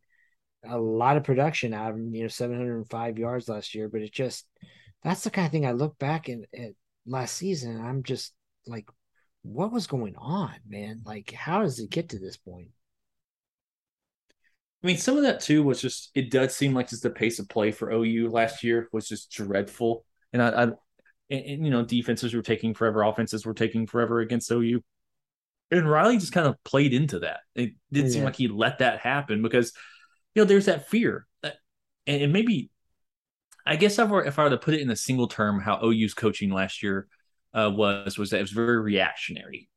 [0.67, 4.11] a lot of production out of him you know 705 yards last year but it
[4.11, 4.45] just
[5.03, 6.71] that's the kind of thing i look back at, at
[7.05, 8.33] last season i'm just
[8.67, 8.87] like
[9.45, 11.01] what was going on man?
[11.05, 12.69] Like how does it get to this point?
[14.83, 17.39] I mean, some of that too was just it does seem like just the pace
[17.39, 20.05] of play for OU last year was just dreadful.
[20.33, 20.67] And I, I
[21.29, 24.81] and, and, you know defenses were taking forever, offenses were taking forever against OU.
[25.71, 27.39] And Riley just kind of played into that.
[27.55, 28.13] It didn't yeah.
[28.13, 29.73] seem like he let that happen because
[30.33, 31.55] you know there's that fear, that,
[32.05, 32.69] and, and maybe
[33.65, 35.59] I guess if I, were, if I were to put it in a single term,
[35.59, 37.07] how OU's coaching last year
[37.53, 39.69] uh, was was that it was very reactionary.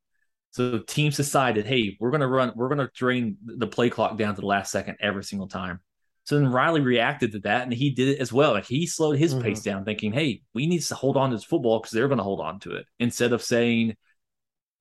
[0.50, 4.16] So teams decided, hey, we're going to run, we're going to drain the play clock
[4.16, 5.80] down to the last second every single time.
[6.28, 8.52] So then Riley reacted to that and he did it as well.
[8.52, 9.44] Like he slowed his mm-hmm.
[9.44, 12.18] pace down, thinking, hey, we need to hold on to this football because they're going
[12.18, 13.96] to hold on to it instead of saying,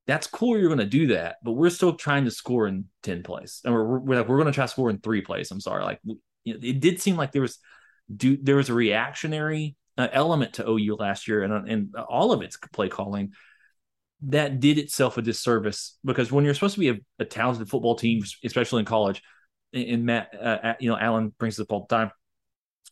[0.08, 3.24] that's cool, you're going to do that, but we're still trying to score in 10
[3.24, 3.62] plays.
[3.64, 5.50] And we're, we're, we're going to try to score in three plays.
[5.50, 5.86] I'm sorry.
[5.86, 6.02] Like
[6.44, 7.60] it did seem like there was,
[8.14, 12.42] do, there was a reactionary uh, element to OU last year and, and all of
[12.42, 13.32] its play calling
[14.24, 17.96] that did itself a disservice because when you're supposed to be a, a talented football
[17.96, 19.22] team, especially in college,
[19.74, 22.12] and Matt, uh, you know, Alan brings up all the time.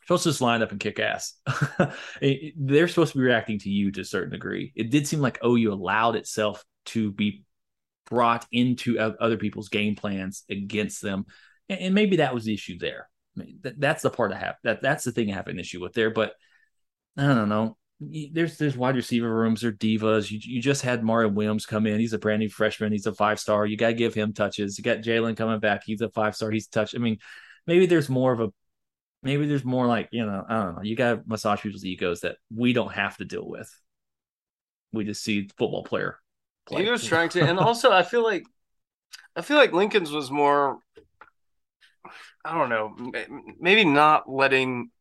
[0.02, 1.34] supposed to just line up and kick ass.
[2.22, 4.72] They're supposed to be reacting to you to a certain degree.
[4.76, 7.44] It did seem like OU allowed itself to be
[8.08, 11.26] brought into other people's game plans against them,
[11.70, 13.10] and, maybe that was the issue there.
[13.36, 15.60] I mean, that, that's the part I have that that's the thing I have an
[15.60, 16.12] issue with there.
[16.12, 16.34] But
[17.18, 17.78] I don't know
[18.32, 20.30] there's there's wide receiver rooms or divas.
[20.32, 22.00] You you just had Mario Williams come in.
[22.00, 22.92] He's a brand new freshman.
[22.92, 23.66] He's a five star.
[23.66, 24.78] You got to give him touches.
[24.78, 25.84] You got Jalen coming back.
[25.86, 26.52] He's a five star.
[26.52, 26.96] He's touched.
[26.96, 27.20] I mean,
[27.68, 28.50] maybe there's more of a
[29.24, 30.82] maybe there's more like you know I don't know.
[30.84, 33.70] You got to massage people's egos that we don't have to deal with.
[34.94, 36.20] We just see football player.
[36.66, 36.84] Play.
[36.84, 38.46] He was trying to, and also I feel like
[39.36, 40.80] I feel like Lincoln's was more.
[42.44, 42.96] I don't know,
[43.60, 44.92] maybe not letting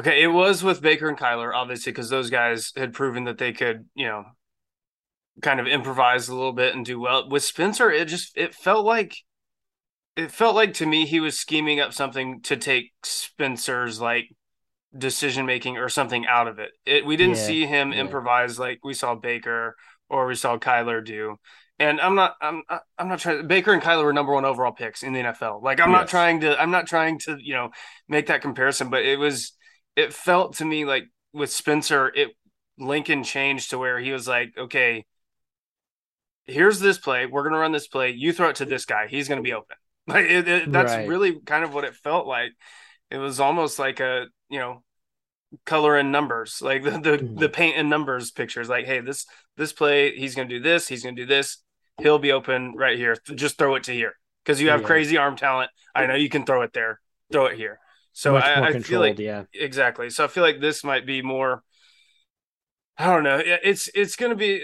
[0.00, 3.52] Okay, it was with Baker and Kyler, obviously, because those guys had proven that they
[3.52, 4.24] could, you know,
[5.42, 7.28] kind of improvise a little bit and do well.
[7.28, 9.14] With Spencer, it just it felt like
[10.16, 14.34] it felt like to me he was scheming up something to take Spencer's like
[14.96, 16.70] decision making or something out of it.
[16.86, 18.00] it we didn't yeah, see him yeah.
[18.00, 19.76] improvise like we saw Baker
[20.08, 21.36] or we saw Kyler do.
[21.78, 22.62] And I'm not I'm
[22.98, 25.62] I'm not trying Baker and Kyler were number 1 overall picks in the NFL.
[25.62, 25.98] Like I'm yes.
[25.98, 27.68] not trying to I'm not trying to, you know,
[28.08, 29.52] make that comparison, but it was
[29.96, 32.30] it felt to me like with Spencer, it
[32.78, 35.04] Lincoln changed to where he was like, okay,
[36.46, 37.26] here's this play.
[37.26, 38.10] We're going to run this play.
[38.10, 39.06] You throw it to this guy.
[39.08, 39.76] He's going to be open.
[40.06, 41.06] Like it, it, that's Right.
[41.06, 42.50] really kind of what it felt like.
[43.10, 44.82] It was almost like a, you know,
[45.66, 47.52] color and numbers, like the the, the mm.
[47.52, 48.68] paint and numbers pictures.
[48.68, 49.26] Like, hey, this
[49.56, 50.88] this play, he's going to do this.
[50.88, 51.58] He's going to do this.
[52.00, 53.16] He'll be open right here.
[53.34, 54.14] Just throw it to here
[54.44, 54.86] because you have Yeah.
[54.86, 55.70] crazy arm talent.
[55.94, 57.00] I know you can throw it there.
[57.32, 57.78] Throw it here.
[58.12, 59.44] So Much I, I feel like yeah.
[59.54, 60.10] exactly.
[60.10, 61.62] So I feel like this might be more.
[62.98, 63.40] I don't know.
[63.44, 64.62] It's it's going to be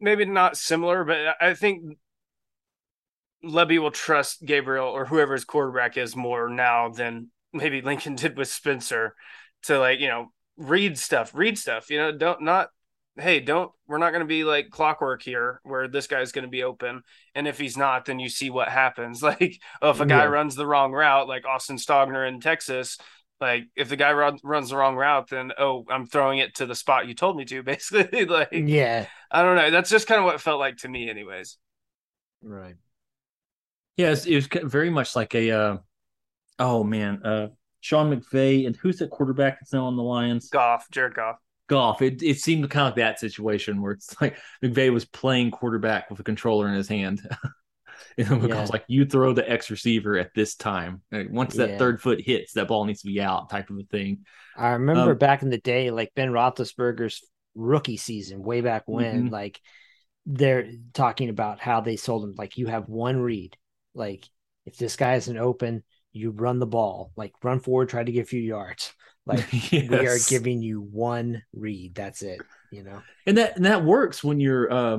[0.00, 1.98] maybe not similar, but I think
[3.44, 8.36] Lebby will trust Gabriel or whoever his quarterback is more now than maybe Lincoln did
[8.36, 9.14] with Spencer
[9.64, 11.90] to like you know read stuff, read stuff.
[11.90, 12.68] You know, don't not.
[13.18, 13.72] Hey, don't.
[13.86, 17.02] We're not going to be like clockwork here, where this guy's going to be open,
[17.34, 19.22] and if he's not, then you see what happens.
[19.26, 20.26] Like, oh, if a guy Yeah.
[20.26, 22.98] runs the wrong route, like Austin Stogner in Texas,
[23.40, 26.66] like if the guy run, runs the wrong route, then oh, I'm throwing it to
[26.66, 27.62] the spot you told me to.
[27.64, 29.06] Basically, like Yeah.
[29.30, 29.70] I don't know.
[29.70, 31.56] That's just kind of what it felt like to me, anyways.
[32.42, 32.76] Right.
[33.96, 35.50] Yeah, it's, it was very much like a.
[35.50, 35.78] Uh,
[36.58, 37.48] oh man, uh,
[37.80, 40.50] Sean McVay and who's that quarterback that's now on the Lions?
[40.50, 41.38] Goff, Jared Goff.
[41.68, 42.02] Goff.
[42.02, 46.10] It it seemed kind of like that situation where it's like McVay was playing quarterback
[46.10, 47.28] with a controller in his hand.
[48.16, 48.66] because Yeah.
[48.72, 51.02] like you throw the X receiver at this time.
[51.12, 51.78] Like, once that Yeah.
[51.78, 54.24] third foot hits, that ball needs to be out, type of a thing.
[54.56, 59.28] I remember Um, back in the day, like Ben Roethlisberger's rookie season, way back when,
[59.28, 59.32] Mhm.
[59.32, 59.60] like
[60.26, 63.56] they're talking about how they sold him like you have one read.
[63.94, 64.24] Like
[64.66, 68.22] if this guy isn't open, you run the ball, like run forward, try to get
[68.22, 68.92] a few yards.
[69.26, 71.94] Like we are giving you one read.
[71.94, 72.40] That's it.
[72.70, 73.02] You know.
[73.26, 74.98] and that and that works when you're uh,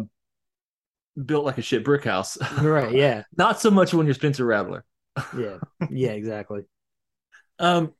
[1.25, 2.37] built like a shit brick house.
[2.61, 2.91] Right.
[2.93, 3.23] Yeah.
[3.37, 4.85] Not so much when you're Spencer Rattler.
[5.37, 5.57] Yeah.
[5.89, 6.11] Yeah.
[6.11, 6.61] Exactly.
[7.59, 7.91] Um,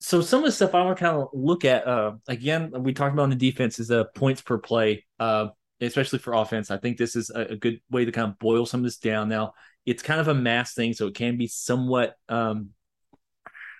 [0.00, 2.94] so some of the stuff I want to kind of look at, uh, again, we
[2.94, 5.48] talked about on the defense is the points per play, uh,
[5.82, 6.70] especially for offense.
[6.70, 8.96] I think this is a, a good way to kind of boil some of this
[8.96, 9.28] down.
[9.28, 9.52] Now,
[9.84, 12.70] it's kind of a mass thing, so it can be somewhat, um,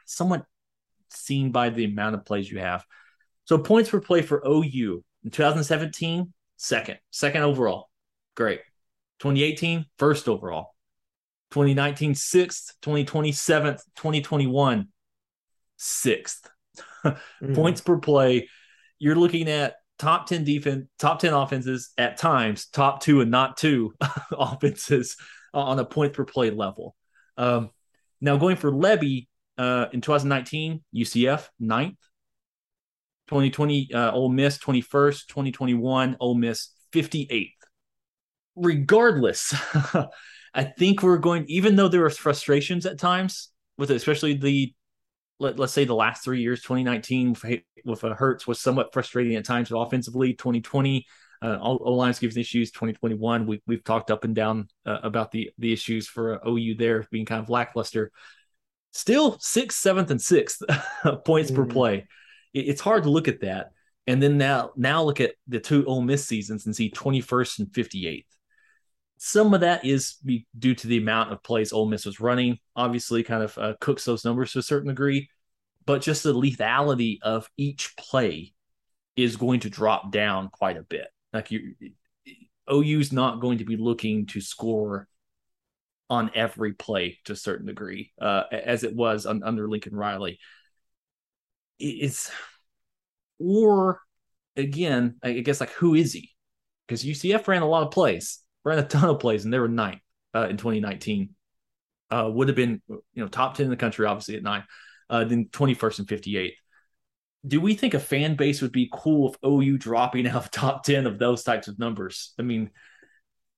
[0.04, 0.44] somewhat
[1.10, 2.84] seen by the amount of plays you have.
[3.44, 7.88] So points per play for OU in 2017, second, second overall,
[8.34, 8.60] great.
[9.20, 10.74] 2018, first overall.
[11.50, 12.74] 2019, sixth.
[12.82, 13.82] 2020, seventh.
[13.96, 14.88] 2021,
[15.76, 16.48] sixth.
[17.04, 17.54] Mhm.
[17.54, 18.48] Points per play.
[18.98, 23.56] You're looking at top 10 defense, top 10 offenses at times, top two and not
[23.56, 23.94] two
[24.32, 25.16] offenses
[25.54, 26.94] on a point per play level.
[27.36, 27.70] Um,
[28.20, 29.28] now going for Lebby
[29.58, 31.98] uh, in 2019, UCF ninth.
[33.28, 35.26] 2020, uh, Ole Miss 21st.
[35.26, 37.52] 2021, Ole Miss 58th.
[38.56, 39.54] Regardless,
[40.54, 44.74] I think we're going, even though there were frustrations at times with it, especially the
[45.38, 47.36] let, let's say the last three years 2019
[47.84, 51.06] with, uh, Hurts was somewhat frustrating at times offensively 2020
[51.40, 55.30] uh, all, all lines gives issues 2021 we, we've talked up and down uh, about
[55.30, 58.10] the the issues for uh, OU there being kind of lackluster
[58.98, 60.62] still sixth seventh and sixth
[61.24, 61.70] points per Mhm.
[61.70, 62.06] play
[62.52, 63.70] it, it's hard to look at that
[64.06, 67.68] and then now now look at the two Ole Miss seasons and see 21st and
[67.72, 68.24] 58th
[69.18, 70.16] some of that is
[70.58, 72.58] due to the amount of plays Ole Miss was running.
[72.76, 75.28] Obviously, kind of uh, cooks those numbers to a certain degree,
[75.86, 78.54] but just the lethality of each play
[79.16, 81.08] is going to drop down quite a bit.
[81.32, 81.74] Like you,
[82.70, 85.08] OU's not going to be looking to score
[86.10, 90.38] on every play to a certain degree, uh, as it was un- under Lincoln Riley.
[91.78, 92.30] It- It's
[93.38, 94.00] or
[94.56, 96.30] again, I guess like who is he?
[96.86, 99.68] Because UCF ran a lot of plays, ran a ton of plays, and they were
[99.68, 100.00] ninth
[100.34, 101.30] uh, in 2019.
[102.10, 104.64] Uh, would have been you know top 10 in the country, obviously at nine.
[105.10, 106.56] Uh, then 21st and 58th.
[107.46, 110.84] Do we think a fan base would be cool if OU dropping out of top
[110.84, 112.34] 10 of those types of numbers?
[112.38, 112.70] I mean,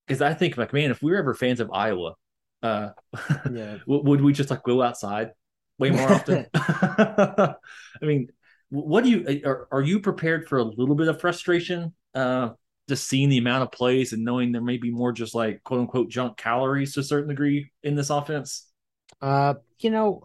[0.06, 2.14] because I think like man, if we were ever fans of Iowa,
[2.62, 2.90] uh,
[3.48, 3.78] Yeah.
[3.86, 5.30] would we just like go outside
[5.78, 6.46] way more often?
[6.54, 7.54] I
[8.02, 8.28] mean,
[8.70, 11.94] what do you are, are you prepared for a little bit of frustration?
[12.14, 12.50] Uh,
[12.88, 15.80] just seeing the amount of plays and knowing there may be more just like quote
[15.80, 18.66] unquote junk calories to a certain degree in this offense.
[19.20, 20.22] Uh, you know,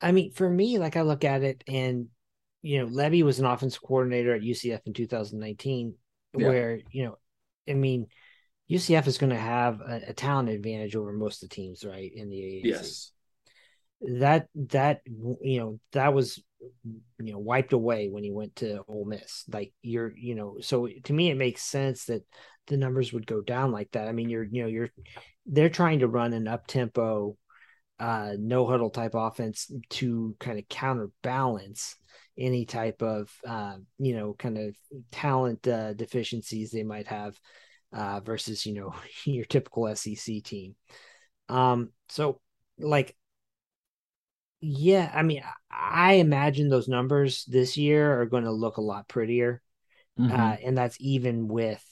[0.00, 2.08] I mean, for me, like I look at it, and
[2.62, 5.94] you know, Lebby was an offensive coordinator at UCF in 2019,
[6.36, 6.46] Yeah.
[6.46, 7.18] where you know,
[7.68, 8.08] I mean,
[8.70, 12.10] UCF is going to have a, a talent advantage over most of the teams, right?
[12.14, 12.62] In the AAC.
[14.00, 16.42] that that you know that was
[17.18, 19.44] you know wiped away when he went to Ole Miss.
[19.52, 22.22] Like you're you know so to me it makes sense that
[22.66, 24.08] the numbers would go down like that.
[24.08, 24.90] I mean you're you know you're
[25.46, 27.36] they're trying to run an up tempo
[28.00, 31.94] uh no huddle type offense to kind of counterbalance
[32.36, 34.74] any type of uh you know kind of
[35.12, 37.38] talent uh deficiencies they might have
[37.94, 38.94] uh, versus you know
[39.26, 40.76] your typical SEC team.
[41.48, 42.40] Um, so
[42.78, 43.16] like,
[44.60, 49.08] yeah, I mean, I imagine those numbers this year are going to look a lot
[49.08, 49.60] prettier,
[50.16, 50.34] Mhm.
[50.34, 51.84] uh, and that's even with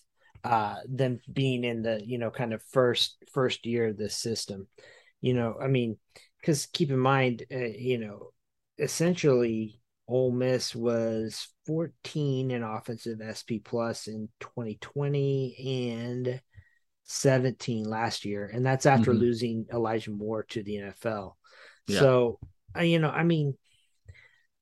[0.45, 4.69] uh, them being in the you know kind of first first year of this system.
[5.23, 5.99] You know, I mean,
[6.41, 8.33] because keep in mind, uh, you know,
[8.79, 9.82] essentially
[10.13, 16.43] Ole Miss was 14 in offensive SP plus in 2020 and
[17.05, 19.19] 17 last year, and that's after Mhm.
[19.19, 21.39] losing Elijah Moore to the NFL.
[21.87, 22.01] Yeah.
[22.01, 22.39] So,
[22.77, 23.57] uh, you know, I mean,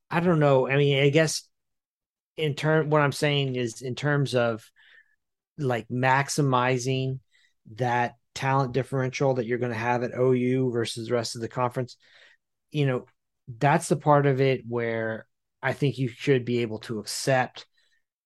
[0.09, 0.69] I don't know.
[0.69, 1.49] I mean, I guess
[2.37, 4.65] in term, what I'm saying is in terms of
[5.59, 7.19] like maximizing
[7.75, 11.49] that talent differential that you're going to have at OU versus the rest of the
[11.49, 11.97] conference,
[12.71, 13.07] you know,
[13.49, 15.27] that's the part of it where
[15.63, 17.67] I think you should be able to accept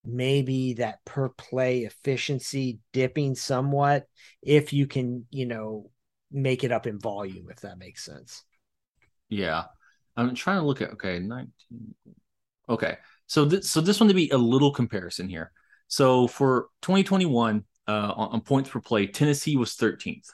[0.04, 4.06] maybe that per play efficiency dipping somewhat
[4.42, 5.90] if you can, you know,
[6.30, 8.44] make it up in volume, if that makes sense.
[9.28, 9.64] Yeah.
[10.16, 11.50] I'm trying to look at okay, 19.
[12.68, 12.98] Okay.
[13.26, 15.50] So this so this one to be a little comparison here.
[15.88, 20.28] So for 2021, uh on, on points per play, Tennessee was 13th.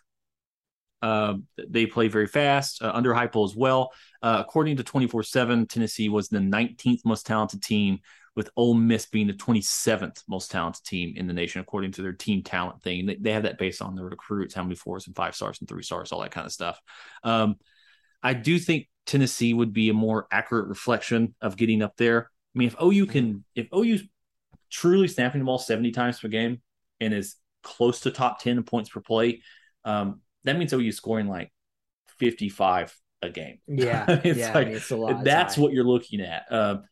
[1.03, 1.35] Uh,
[1.69, 3.93] they play very fast, uh, under Heupel as well.
[4.23, 8.01] Uh, according to 24 7, Tennessee was the 19th most talented team,
[8.37, 12.13] with Ole Miss being the 27th most talented team in the nation, according to their
[12.13, 13.07] team talent thing.
[13.07, 15.69] They, they have that based on the recruits, how many fours and five stars and
[15.69, 16.81] three stars, all that kind of stuff.
[17.25, 17.57] Um,
[18.23, 22.31] I do think Tennessee would be a more accurate reflection of getting up there.
[22.55, 24.03] I mean, if OU can, if OU's
[24.71, 26.61] truly snapping the ball 70 times per game
[27.01, 29.43] and is close to top 10 in points per play,
[29.85, 31.53] um, that means OU scoring like
[32.19, 33.59] 55 a game.
[33.67, 34.07] Yeah.
[34.25, 34.55] it's yeah.
[34.55, 35.25] like it's a lot.
[35.25, 36.45] That's what you're looking at.
[36.51, 36.85] Um,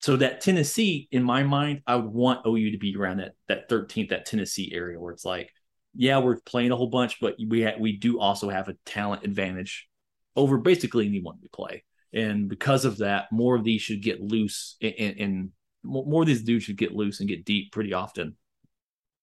[0.00, 3.68] so that Tennessee, in my mind, I would want OU to be around that that
[3.68, 5.50] 13th, that Tennessee area where it's like,
[5.94, 9.24] yeah, we're playing a whole bunch, but we ha- we do also have a talent
[9.24, 9.88] advantage
[10.34, 14.76] over basically anyone we play, and because of that, more of these should get loose,
[14.82, 15.50] and, and, and
[15.84, 18.36] more more of these dudes should get loose and get deep pretty often.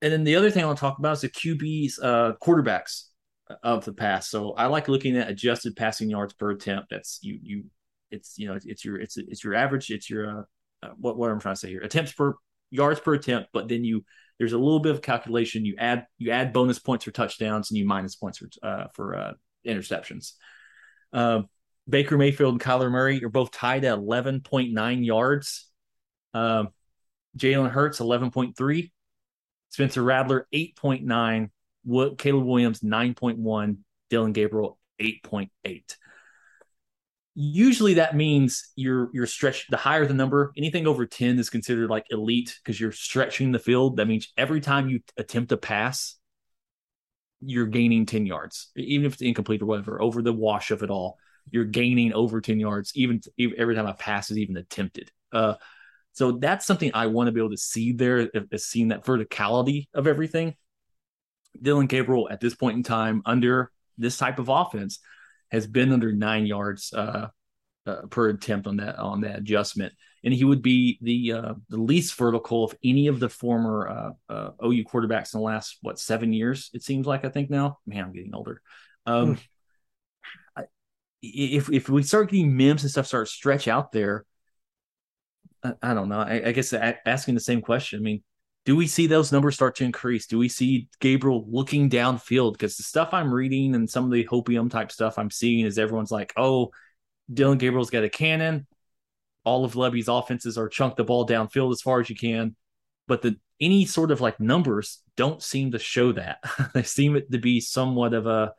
[0.02, 3.06] And then the other thing I want to talk about is the QBs, uh, quarterbacks
[3.64, 4.30] of the pass.
[4.30, 6.90] So I like looking at adjusted passing yards per attempt.
[6.92, 7.64] That's you you
[8.12, 10.44] it's you know it's, your it's it's your average it's your uh,
[10.84, 12.36] uh, what what I'm trying to say here attempts per
[12.72, 14.06] yards per attempt, but then you
[14.38, 15.66] there's a little bit of calculation.
[15.66, 19.16] You add you add bonus points for touchdowns and you minus points for uh, for
[19.16, 19.34] uh,
[19.66, 20.34] interceptions.
[21.12, 21.42] Uh,
[21.88, 25.68] Baker Mayfield and Kyler Murray are both tied at 11.9 yards.
[26.34, 26.70] Um,
[27.38, 28.92] Jalen Hurts 11.3,
[29.70, 31.50] Spencer Rattler 8.9,
[31.84, 33.78] What Caleb Williams 9.1,
[34.10, 35.96] Dillon Gabriel 8.8.
[37.36, 41.90] Usually that means you're you're stretched the higher the number, anything over 10 is considered
[41.90, 43.98] like elite because you're stretching the field.
[43.98, 46.18] That means every time you attempt a pass,
[47.42, 50.90] you're gaining 10 yards, even if it's incomplete or whatever, over the wash of it
[50.90, 51.18] all.
[51.52, 55.12] You're gaining over 10 yards, even, even every time a pass is even attempted.
[55.32, 55.56] Uh,
[56.12, 59.88] so that's something I want to be able to see there, is seeing that verticality
[59.94, 60.56] of everything.
[61.62, 65.00] Dillon Gabriel at this point in time under this type of offense
[65.52, 67.28] has been under nine yards uh,
[67.86, 69.94] uh, per attempt on that on that adjustment,
[70.24, 74.34] and he would be the uh, the least vertical of any of the former uh,
[74.34, 76.70] uh, OU quarterbacks in the last what seven years.
[76.74, 77.80] It seems like I think now.
[77.86, 78.62] Man, I'm getting older.
[79.06, 79.38] Um,
[80.56, 80.64] I,
[81.22, 84.26] if if we start getting Mims and stuff start stretch out there,
[85.64, 86.20] I, I don't know.
[86.20, 88.00] I, I guess asking the same question.
[88.00, 88.24] I mean,
[88.70, 90.28] do we see those numbers start to increase?
[90.28, 92.52] Do we see Gabriel looking downfield?
[92.52, 95.80] Because the stuff I'm reading and some of the hopium type stuff I'm seeing is
[95.80, 96.70] everyone's like, oh,
[97.34, 98.68] Dillon Gabriel's got a cannon.
[99.44, 102.56] All of Lebby's offenses are chunk the ball downfield as far as you can.
[103.08, 106.38] But the any sort of like numbers don't seem to show that.
[106.76, 108.54] they seem it to be somewhat of a,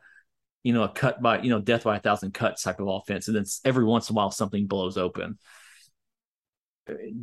[0.61, 3.29] you know, a cut by, you know, death by a thousand cuts type of offense.
[3.29, 5.39] And then every once in a while something blows open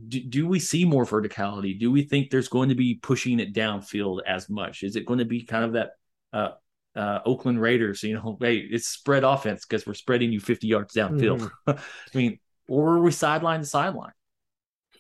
[0.09, 1.79] do, do we see more verticality?
[1.79, 4.83] Do we think there's going to be pushing it downfield as much?
[4.83, 5.91] Is it going to be kind of that
[6.33, 6.51] uh,
[6.97, 8.03] uh, Oakland Raiders?
[8.03, 11.51] You know, hey, it's spread offense because we're spreading you 50 yards downfield.
[11.67, 11.77] I
[12.15, 12.39] mean,
[12.69, 14.13] or are we sideline to sideline?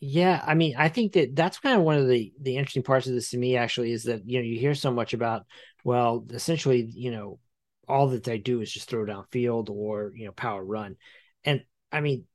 [0.00, 3.06] Yeah, I mean, I think that that's kind of one of the the interesting parts
[3.08, 5.44] of this to me actually is that you know you hear so much about
[5.84, 7.38] well, essentially, you know,
[7.88, 10.96] all that they do is just throw downfield or you know power run,
[11.44, 12.26] and I mean,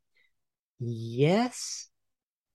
[0.80, 1.88] yes,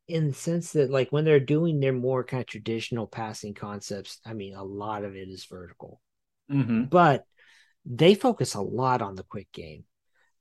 [0.08, 4.20] in the sense that like when they're doing their more kind of traditional passing concepts,
[4.24, 6.00] I mean, a lot of it is vertical,
[6.50, 6.84] Mm-hmm.
[6.90, 7.24] but
[7.84, 9.84] they focus a lot on the quick game.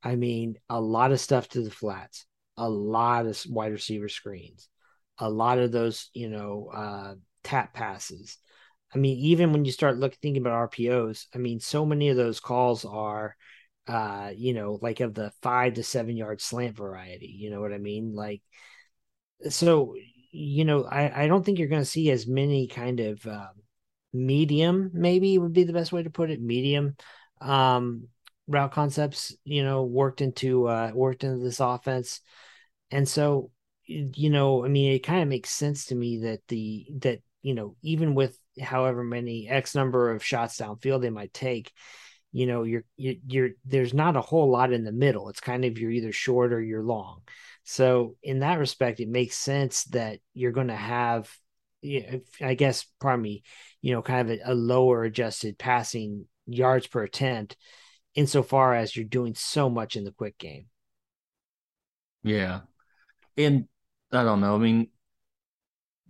[0.04, 2.26] I mean, a lot of stuff to the flats,
[2.58, 4.70] a lot of wide receiver screens,
[5.18, 8.38] a lot of those, you know, uh, tap passes,
[8.94, 12.18] I mean, even when you start looking thinking about RPOs, I mean, so many of
[12.18, 13.36] those calls are,
[13.88, 17.28] uh, you know, like of the five to seven yard slant variety.
[17.28, 18.14] You know what I mean?
[18.16, 18.42] Like,
[19.50, 19.96] so
[20.32, 23.50] you know, I I don't think you're going to see as many kind of um,
[24.14, 26.96] medium, maybe would be the best way to put it, medium
[27.42, 28.08] um
[28.48, 29.36] route concepts.
[29.44, 32.22] You know, worked into uh worked into this offense,
[32.92, 33.52] and so
[33.86, 37.54] you know, I mean, it kind of makes sense to me that the that you
[37.54, 41.72] know, even with however many X number of shots downfield they might take,
[42.32, 45.30] you know, you're, you're, you're, there's not a whole lot in the middle.
[45.30, 47.22] It's kind of you're either short or you're long.
[47.70, 51.30] So in that respect, it makes sense that you're going to have,
[51.84, 53.44] I guess, pardon me,
[53.82, 57.58] you know, kind of a, a lower adjusted passing yards per attempt
[58.16, 60.68] insofar as you're doing so much in the quick game.
[62.24, 62.62] Yeah.
[63.36, 63.68] And
[64.14, 64.56] I don't know.
[64.56, 64.88] I mean,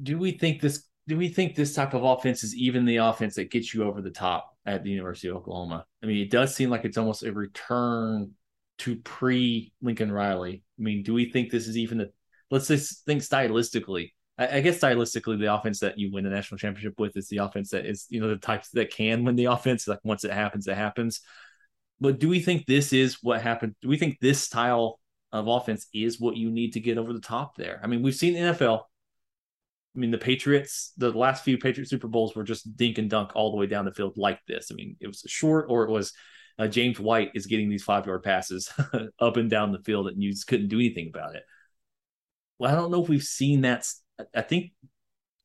[0.02, 3.34] do we think this do we think this type of offense is even the offense
[3.36, 5.88] that gets you over the top at the University of Oklahoma?
[6.04, 8.34] I mean, it does seem like it's almost a return
[8.80, 10.64] to pre Lincoln Riley.
[10.80, 12.12] I mean, do we think this is even the
[12.52, 14.12] let's just think stylistically?
[14.38, 17.38] I, I, guess stylistically, the offense that you win the national championship with is the
[17.38, 19.88] offense that is, you know, the types that can win the offense.
[19.88, 21.22] Like once it happens, it happens.
[22.00, 23.76] But do we think this is what happened?
[23.82, 25.00] Do we think this style
[25.32, 27.80] of offense is what you need to get over the top there?
[27.84, 28.84] I mean, we've seen NFL
[29.98, 33.32] I mean, the Patriots, the last few Patriot Super Bowls were just dink and dunk
[33.34, 34.68] all the way down the field like this.
[34.72, 36.14] I mean, it was short or it was
[36.60, 38.72] uh, James White is getting these five yard passes
[39.20, 41.44] up and down the field and you just couldn't do anything about it.
[42.60, 43.86] Well, I don't know if we've seen that.
[44.36, 44.72] I think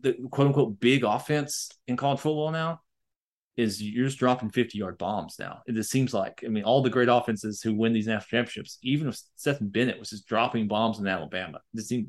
[0.01, 2.81] the quote unquote big offense in college football now
[3.57, 5.61] is you're just dropping 50 yard bombs now.
[5.67, 8.79] It just seems like, I mean, all the great offenses who win these national championships,
[8.83, 12.09] even if Stetson Bennett was just dropping bombs in Alabama, it seemed,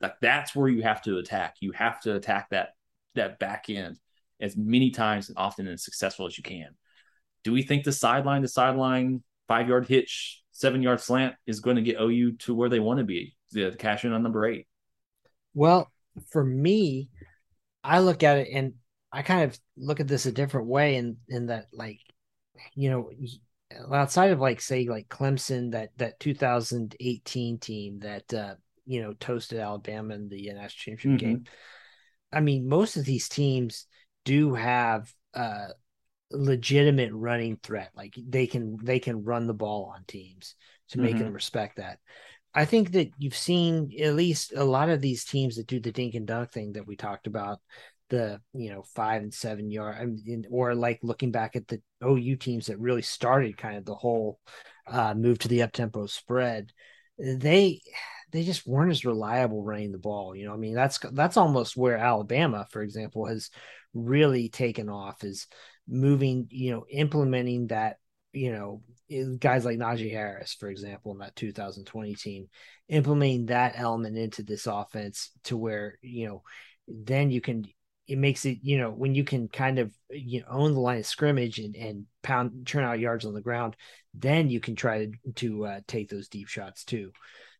[0.00, 1.56] like that's where you have to attack.
[1.60, 2.70] You have to attack that
[3.16, 3.98] that back end
[4.40, 6.70] as many times and often and successful as you can.
[7.44, 11.76] Do we think the sideline to sideline five yard hitch, seven yard slant is going
[11.76, 13.36] to get OU to where they want to be?
[13.52, 14.66] The cash in on number eight.
[15.54, 15.90] Well,
[16.30, 17.08] for me,
[17.82, 18.74] I look at it and
[19.12, 21.98] I kind of look at this a different way in in that like
[22.74, 23.10] you know
[23.92, 29.58] outside of like say like Clemson that that 2018 team that uh you know toasted
[29.58, 31.34] Alabama in the national championship mm-hmm.
[31.34, 31.44] game.
[32.32, 33.86] I mean, most of these teams
[34.24, 35.68] do have a
[36.30, 37.90] legitimate running threat.
[37.94, 40.54] Like they can they can run the ball on teams
[40.90, 41.24] to make mm-hmm.
[41.24, 41.98] them respect that.
[42.52, 45.92] I think that you've seen at least a lot of these teams that do the
[45.92, 47.60] dink and dunk thing that we talked about,
[48.08, 51.80] the you know five and seven yard, I mean, or like looking back at the
[52.04, 54.40] OU teams that really started kind of the whole
[54.86, 56.72] uh, move to the up tempo spread.
[57.18, 57.80] They
[58.32, 60.34] they just weren't as reliable running the ball.
[60.34, 63.50] You know, I mean, that's that's almost where Alabama, for example, has
[63.94, 65.46] really taken off is
[65.90, 67.96] moving, you know, implementing that,
[68.32, 68.82] you know,
[69.38, 72.48] guys like Najee Harris, for example, in that 2020 team,
[72.88, 76.42] implementing that element into this offense to where, you know,
[76.86, 77.66] then you can
[78.06, 80.98] it makes it, you know, when you can kind of you know own the line
[80.98, 83.76] of scrimmage and, and pound turn out yards on the ground,
[84.14, 87.12] then you can try to to uh, take those deep shots too.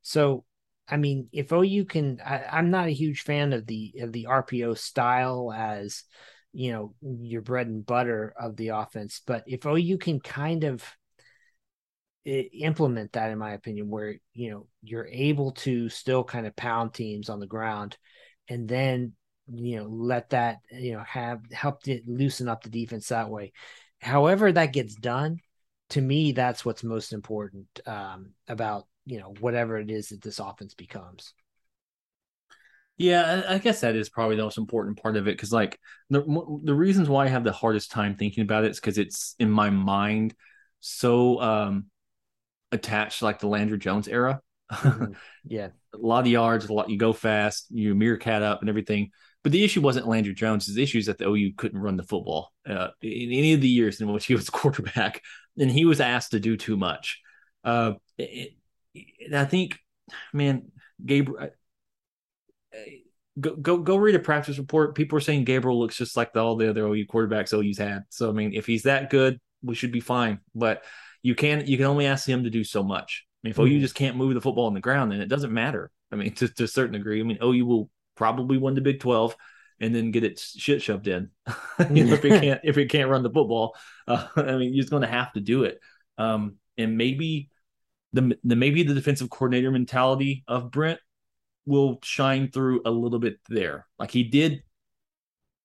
[0.02, 0.44] So
[0.88, 4.26] I mean, if OU can, I, am not a huge fan of the of the
[4.28, 6.02] RPO style as
[6.52, 10.84] you know your bread and butter of the offense, but if OU can kind of
[12.24, 16.92] implement that, in my opinion, where you know you're able to still kind of pound
[16.94, 17.96] teams on the ground,
[18.48, 19.12] and then
[19.52, 23.52] you know let that you know have helped it loosen up the defense that way.
[24.00, 25.38] However, that gets done,
[25.90, 30.38] to me, that's what's most important um, about you know whatever it is that this
[30.38, 31.34] offense becomes.
[33.00, 35.78] Yeah, I guess that is probably the most important part of it because, like,
[36.10, 36.20] the
[36.64, 39.50] the reasons why I have the hardest time thinking about it is because it's in
[39.50, 40.34] my mind
[40.80, 41.86] so um
[42.72, 44.40] attached to like the Landry Jones era.
[44.72, 45.12] Mm-hmm.
[45.44, 46.90] Yeah, a lot of yards, a lot.
[46.90, 49.10] You go fast, you meerkat up, and everything.
[49.42, 50.66] But the issue wasn't Landry Jones.
[50.66, 53.68] The issue is that the OU couldn't run the football uh, in any of the
[53.68, 55.22] years in which he was quarterback,
[55.58, 57.20] and he was asked to do too much.
[57.64, 58.54] Uh, it,
[59.34, 59.78] I think,
[60.32, 60.72] man,
[61.04, 61.50] Gabriel.
[63.40, 64.94] Go, go go read a practice report.
[64.94, 68.04] People are saying Gabriel looks just like the, all the other OU quarterbacks OU's had.
[68.10, 70.40] So I mean, if he's that good, we should be fine.
[70.54, 70.84] But
[71.22, 73.26] you can you can only ask him to do so much.
[73.26, 73.72] I mean, if mm-hmm.
[73.72, 75.90] OU just can't move the football on the ground, then it doesn't matter.
[76.12, 77.20] I mean, to, to a certain degree.
[77.20, 79.36] I mean, OU will probably win the Big Twelve
[79.80, 81.30] and then get it shit shoved in.
[81.90, 83.76] you know, if it can't if it can't run the football,
[84.06, 85.80] uh, I mean, you're just going to have to do it.
[86.18, 87.50] Um, and maybe
[88.12, 91.00] the, the maybe the defensive coordinator mentality of Brent
[91.66, 93.86] will shine through a little bit there.
[93.98, 94.62] Like he did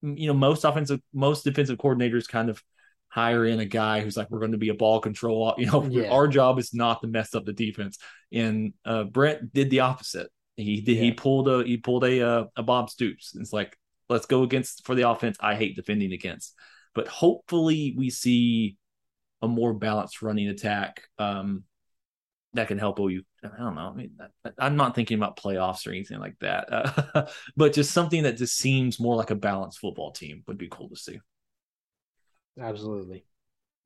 [0.02, 2.62] you know most offensive most defensive coordinators kind of
[3.08, 5.84] hire in a guy who's like we're going to be a ball control you know
[5.86, 6.12] Yeah.
[6.12, 7.98] our job is not to mess up the defense.
[8.32, 10.30] And uh brent did the opposite.
[10.58, 13.36] He did he pulled a he pulled a uh, a bob stoops.
[13.36, 13.78] It's like
[14.10, 16.54] let's go against for the offense i hate defending against.
[16.94, 18.78] But hopefully we see
[19.42, 21.64] a more balanced running attack um
[22.56, 23.24] that can help OU.
[23.44, 23.90] I don't know.
[23.90, 27.28] I mean, I- I'm not thinking about playoffs or anything like that, uh,
[27.58, 30.90] but just something that just seems more like a balanced football team would be cool
[30.90, 31.20] to see.
[32.60, 33.26] Absolutely.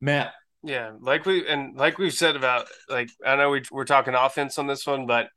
[0.01, 4.13] Matt, Yeah, like we and like we've said about like I know we we're talking
[4.13, 5.29] offense on this one, but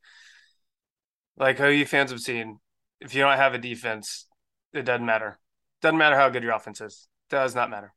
[1.37, 2.59] like OU fans have seen,
[3.01, 4.27] if you don't have a defense,
[4.73, 5.39] it doesn't matter.
[5.81, 7.09] Doesn't matter how good your offense is.
[7.31, 7.93] Does not matter.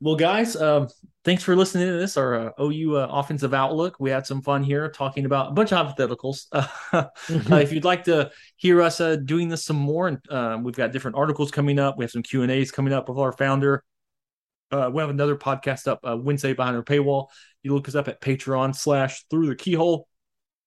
[0.00, 0.88] Well, guys, um,
[1.24, 3.96] thanks for listening to this, our uh, OU uh, offensive outlook.
[3.98, 6.46] We had some fun here talking about a bunch of hypotheticals.
[7.50, 10.76] Uh, if you'd like to hear us uh, doing this some more, and um, we've
[10.76, 11.98] got different articles coming up.
[11.98, 13.82] We have some Q and A's coming up with our founder.
[14.70, 17.26] Uh, we have another podcast up uh, Wednesday behind our paywall.
[17.62, 20.08] You look us up at Patreon slash Through the Keyhole.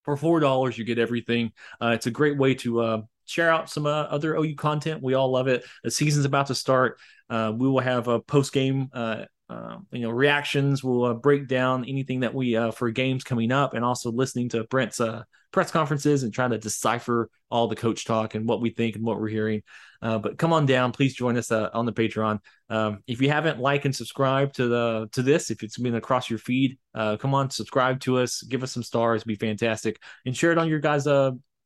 [0.03, 1.51] For four dollars, you get everything.
[1.81, 5.03] Uh, it's a great way to uh, share out some uh, other OU content.
[5.03, 5.63] We all love it.
[5.83, 6.99] The season's about to start.
[7.29, 10.83] Uh, we will have a post game, uh, uh, you know, reactions.
[10.83, 14.49] We'll uh, break down anything that we uh, for games coming up, and also listening
[14.49, 18.61] to Brent's uh, press conferences and trying to decipher all the coach talk and what
[18.61, 19.61] we think and what we're hearing.
[20.01, 22.39] Uh, but come on down, please join us on the Patreon.
[22.69, 26.29] Um, if you haven't like and subscribe to the to this, if it's been across
[26.29, 30.51] your feed, come on, subscribe to us, give us some stars, be fantastic, and share
[30.51, 31.07] it on your guys'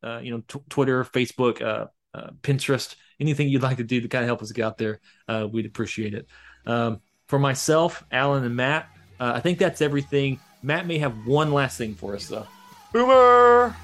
[0.04, 4.08] uh, you know t- Twitter, Facebook, uh, uh, Pinterest, anything you'd like to do to
[4.08, 5.00] kind of help us get out there.
[5.28, 6.28] Uh, we'd appreciate it.
[6.66, 8.90] Um, for myself, Alan, and Matt,
[9.20, 10.40] uh, I think that's everything.
[10.62, 12.48] Matt may have one last thing for us though.
[12.92, 13.76] Boomer.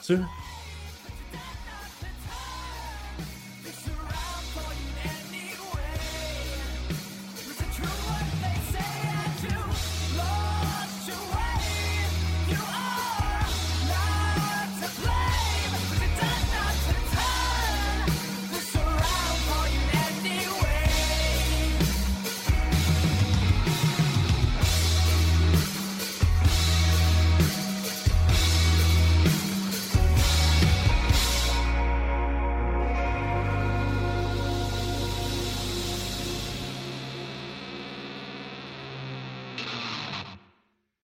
[0.00, 0.26] Sir.